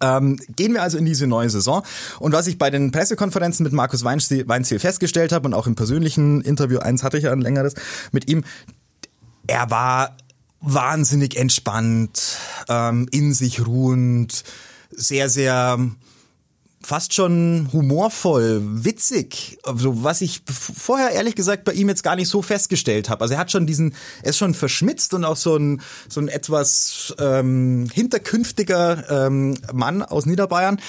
[0.00, 1.82] ähm, gehen wir also in diese neue Saison.
[2.18, 6.40] Und was ich bei den Pressekonferenzen mit Markus Weinziel festgestellt habe und auch im persönlichen
[6.42, 7.74] Interview, eins hatte ich ja ein längeres,
[8.12, 8.44] mit ihm,
[9.46, 10.16] er war
[10.60, 14.44] wahnsinnig entspannt, ähm, in sich ruhend,
[14.90, 15.78] sehr, sehr
[16.86, 22.28] fast schon humorvoll, witzig, also was ich vorher ehrlich gesagt bei ihm jetzt gar nicht
[22.28, 23.22] so festgestellt habe.
[23.22, 26.28] Also er hat schon diesen, er ist schon verschmitzt und auch so ein so ein
[26.28, 30.80] etwas ähm, hinterkünftiger ähm, Mann aus Niederbayern,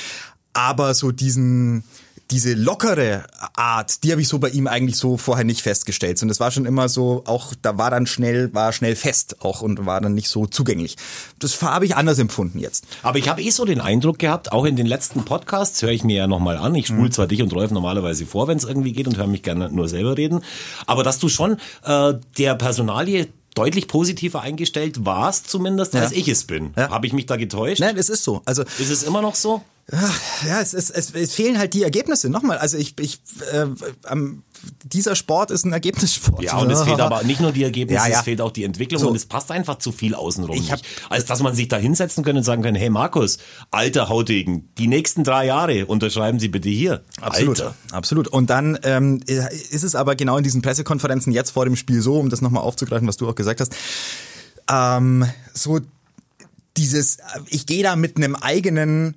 [0.54, 1.84] aber so diesen
[2.32, 3.24] diese lockere
[3.56, 6.22] Art, die habe ich so bei ihm eigentlich so vorher nicht festgestellt.
[6.22, 9.62] Und das war schon immer so, auch da war dann schnell, war schnell fest auch
[9.62, 10.98] und war dann nicht so zugänglich.
[11.40, 12.86] Das habe ich anders empfunden jetzt.
[13.04, 16.04] Aber ich habe eh so den Eindruck gehabt, auch in den letzten Podcasts höre ich
[16.04, 16.76] mir ja nochmal an.
[16.76, 17.12] Ich spule mhm.
[17.12, 19.88] zwar dich und Rolf normalerweise vor, wenn es irgendwie geht und höre mich gerne nur
[19.88, 20.42] selber reden.
[20.86, 26.02] Aber dass du schon äh, der Personalie deutlich positiver eingestellt warst, zumindest, ja.
[26.02, 26.74] als ich es bin.
[26.76, 26.90] Ja.
[26.90, 27.80] Habe ich mich da getäuscht?
[27.80, 28.42] Nein, es ist so.
[28.46, 29.64] Also ist es immer noch so?
[29.90, 32.30] Ja, es, es, es, es fehlen halt die Ergebnisse.
[32.30, 33.22] Nochmal, also ich, ich
[33.54, 33.68] äh,
[34.12, 34.44] ähm,
[34.84, 36.44] dieser Sport ist ein Ergebnissport.
[36.44, 38.18] Ja, und es fehlt aber nicht nur die Ergebnisse, Ja, ja.
[38.20, 39.08] es fehlt auch die Entwicklung So.
[39.08, 40.58] und es passt einfach zu viel außenrum.
[40.58, 40.90] Ich hab- nicht.
[41.10, 43.38] Als dass man sich da hinsetzen könnte und sagen könnte, hey Markus,
[43.72, 47.06] alter Hautegen, die nächsten drei Jahre unterschreiben Sie bitte hier.
[47.22, 47.76] Absolut, Alter.
[47.94, 48.28] absolut.
[48.28, 52.20] Und dann ähm, ist es aber genau in diesen Pressekonferenzen jetzt vor dem Spiel so,
[52.20, 53.74] um das nochmal aufzugreifen, was du auch gesagt hast,
[54.70, 55.80] ähm, so
[56.76, 59.16] dieses, ich gehe da mit einem eigenen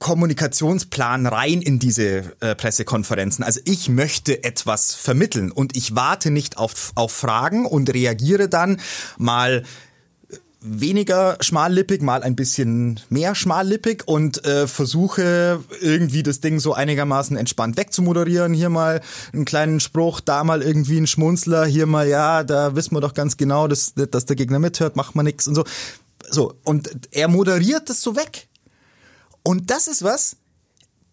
[0.00, 3.44] Kommunikationsplan rein in diese äh, Pressekonferenzen.
[3.44, 8.80] Also ich möchte etwas vermitteln und ich warte nicht auf, auf Fragen und reagiere dann
[9.18, 9.62] mal
[10.62, 17.36] weniger schmallippig, mal ein bisschen mehr schmallippig und äh, versuche irgendwie das Ding so einigermaßen
[17.36, 18.54] entspannt wegzumoderieren.
[18.54, 19.00] Hier mal
[19.32, 23.14] einen kleinen Spruch, da mal irgendwie ein Schmunzler, hier mal, ja, da wissen wir doch
[23.14, 25.64] ganz genau, dass, dass der Gegner mithört, macht man nix und so.
[26.30, 28.49] So, und er moderiert das so weg.
[29.50, 30.36] Und das ist was,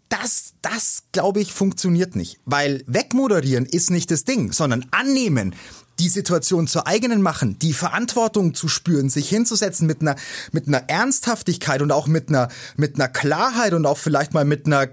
[0.09, 2.39] das, das glaube ich, funktioniert nicht.
[2.45, 5.55] Weil wegmoderieren ist nicht das Ding, sondern annehmen,
[5.97, 10.15] die Situation zur eigenen machen, die Verantwortung zu spüren, sich hinzusetzen mit einer,
[10.51, 14.67] mit einer Ernsthaftigkeit und auch mit einer, mit einer Klarheit und auch vielleicht mal mit
[14.67, 14.87] einer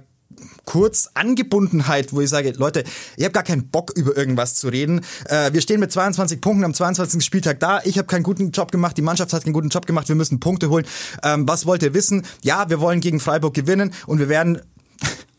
[0.65, 2.85] kurz Angebundenheit, wo ich sage, Leute,
[3.17, 5.01] ich habe gar keinen Bock über irgendwas zu reden.
[5.27, 7.25] Äh, wir stehen mit 22 Punkten am 22.
[7.25, 7.81] Spieltag da.
[7.85, 10.09] Ich habe keinen guten Job gemacht, die Mannschaft hat keinen guten Job gemacht.
[10.09, 10.87] Wir müssen Punkte holen.
[11.23, 12.27] Ähm, was wollt ihr wissen?
[12.43, 14.61] Ja, wir wollen gegen Freiburg gewinnen und wir werden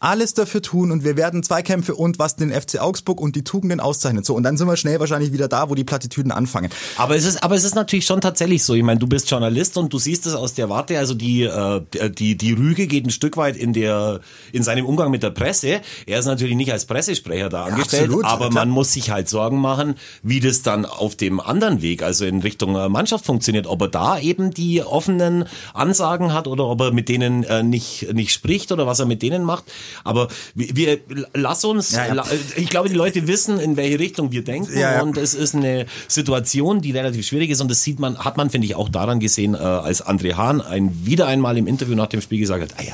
[0.06, 3.80] alles dafür tun und wir werden Zweikämpfe und was den FC Augsburg und die Tugenden
[3.80, 4.24] auszeichnet.
[4.24, 6.70] So und dann sind wir schnell wahrscheinlich wieder da, wo die Plattitüden anfangen.
[6.97, 8.76] Aber es ist, aber es ist natürlich schon tatsächlich so.
[8.76, 10.99] Ich meine, du bist Journalist und du siehst es aus der Warte.
[10.99, 11.82] Also die, äh,
[12.12, 14.20] die, die Rüge geht ein Stück weit in der,
[14.51, 15.82] in seinem Umgang mit der Presse.
[16.06, 18.66] Er ist natürlich nicht als Pressesprecher da angestellt, absolut, aber klar.
[18.66, 22.41] man muss sich halt Sorgen machen, wie das dann auf dem anderen Weg, also in
[22.41, 23.66] Richtung äh, Mannschaft funktioniert.
[23.66, 28.14] Ob er da eben die offenen Ansagen hat oder ob er mit denen äh, nicht,
[28.14, 29.64] nicht spricht oder was er mit denen macht.
[30.04, 31.00] Aber wir, wir
[31.34, 32.24] lass uns, Ja, ja.
[32.56, 35.86] ich glaube, die Leute wissen, in welche Richtung wir denken Ja, und es ist eine
[36.08, 39.20] Situation, die relativ schwierig ist und das sieht man, hat man, finde ich, auch daran
[39.20, 42.74] gesehen, äh, als André Hahn ein, wieder einmal im Interview nach dem Spiel gesagt hat,
[42.80, 42.93] ah ja,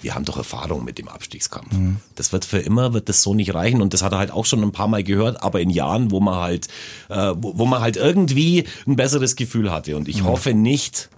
[0.00, 1.72] wir haben doch Erfahrung mit dem Abstiegskampf.
[1.72, 1.96] Mhm.
[2.14, 4.46] Das wird für immer, wird das so nicht reichen und das hat er halt auch
[4.46, 6.68] schon ein paar Mal gehört, aber in Jahren, wo man halt,
[7.08, 10.10] äh, wo, wo man halt irgendwie ein besseres Gefühl hatte und Mhm.
[10.14, 11.08] ich hoffe nicht,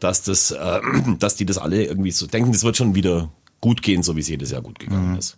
[0.00, 0.80] dass das, äh,
[1.18, 3.30] dass die das alle irgendwie so denken, das wird schon wieder
[3.60, 5.36] gut gehen, so wie es jedes Jahr gut gegangen ist.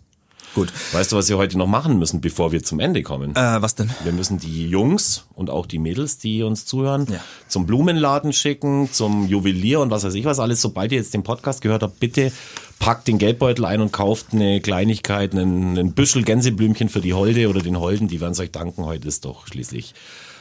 [0.55, 0.71] Gut.
[0.91, 3.31] Weißt du, was wir heute noch machen müssen, bevor wir zum Ende kommen?
[3.35, 3.89] Äh, was denn?
[4.03, 7.21] Wir müssen die Jungs und auch die Mädels, die uns zuhören, Ja.
[7.47, 10.61] zum Blumenladen schicken, zum Juwelier und was weiß ich was alles.
[10.61, 12.31] Sobald ihr jetzt den Podcast gehört habt, bitte
[12.77, 17.49] packt den Geldbeutel ein und kauft eine Kleinigkeit, einen, einen Büschel Gänseblümchen für die Holde
[17.49, 18.07] oder den Holden.
[18.07, 18.85] Die werden es euch danken.
[18.85, 19.95] Heute ist doch schließlich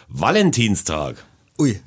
[0.09, 1.24] Valentinstag.
[1.59, 1.80] Ui.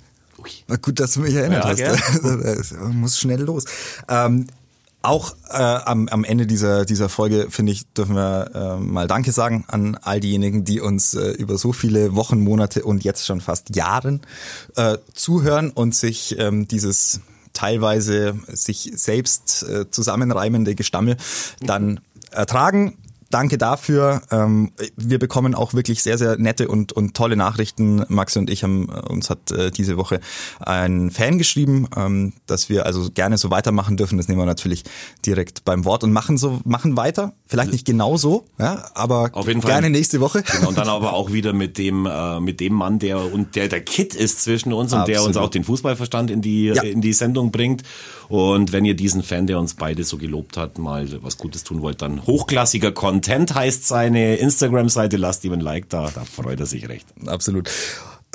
[0.68, 2.24] Na gut, dass du mich erinnert Ja, hast.
[2.24, 3.66] Das muss schnell los.
[4.10, 4.48] Ähm,
[5.08, 9.32] auch äh, am, am Ende dieser, dieser Folge, finde ich, dürfen wir äh, mal Danke
[9.32, 13.42] sagen an all diejenigen, die uns äh, über so viele Wochen, Monate und jetzt schon
[13.42, 14.22] fast Jahren
[14.76, 17.22] äh, zuhören und sich ähm, dieses
[17.54, 21.18] teilweise sich selbst äh, zusammenreimende Gestammel
[21.62, 22.00] dann
[22.32, 22.98] ertragen.
[23.36, 24.22] Danke dafür.
[24.32, 28.06] Ähm, wir bekommen auch wirklich sehr, sehr nette und, und tolle Nachrichten.
[28.08, 30.22] Maxi und ich haben, äh, uns hat äh, diese Woche
[30.62, 34.16] ein Fan geschrieben, ähm, dass wir also gerne so weitermachen dürfen.
[34.16, 34.86] Das nehmen wir natürlich
[35.26, 37.34] direkt beim Wort und machen so, machen weiter.
[37.46, 39.72] Vielleicht nicht genau so, ja, aber Auf jeden Fall.
[39.72, 40.42] gerne nächste Woche.
[40.42, 43.68] Genau, und dann aber auch wieder mit dem, äh, mit dem Mann, der und der
[43.68, 45.48] der Kit ist zwischen uns und der uns Absolut.
[45.48, 46.84] auch den Fußballverstand in die Ja.
[46.84, 47.84] in die Sendung bringt.
[48.30, 51.82] Und wenn ihr diesen Fan, der uns beide so gelobt hat, mal was Gutes tun
[51.82, 52.92] wollt, dann hochklassiger
[53.26, 55.18] Content heißt seine Instagram-Seite.
[55.18, 57.08] Lasst ihm ein Like da, da freut er sich recht.
[57.26, 57.70] Absolut.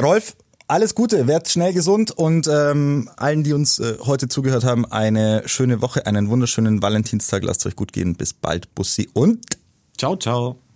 [0.03, 0.35] Rolf,
[0.67, 5.43] alles Gute, werd schnell gesund und ähm, allen, die uns äh, heute zugehört haben, eine
[5.47, 7.45] schöne Woche, einen wunderschönen Valentinstag.
[7.45, 8.17] Lasst euch gut gehen.
[8.17, 9.45] Bis bald, Bussi und
[9.97, 10.70] Ciao, ciao.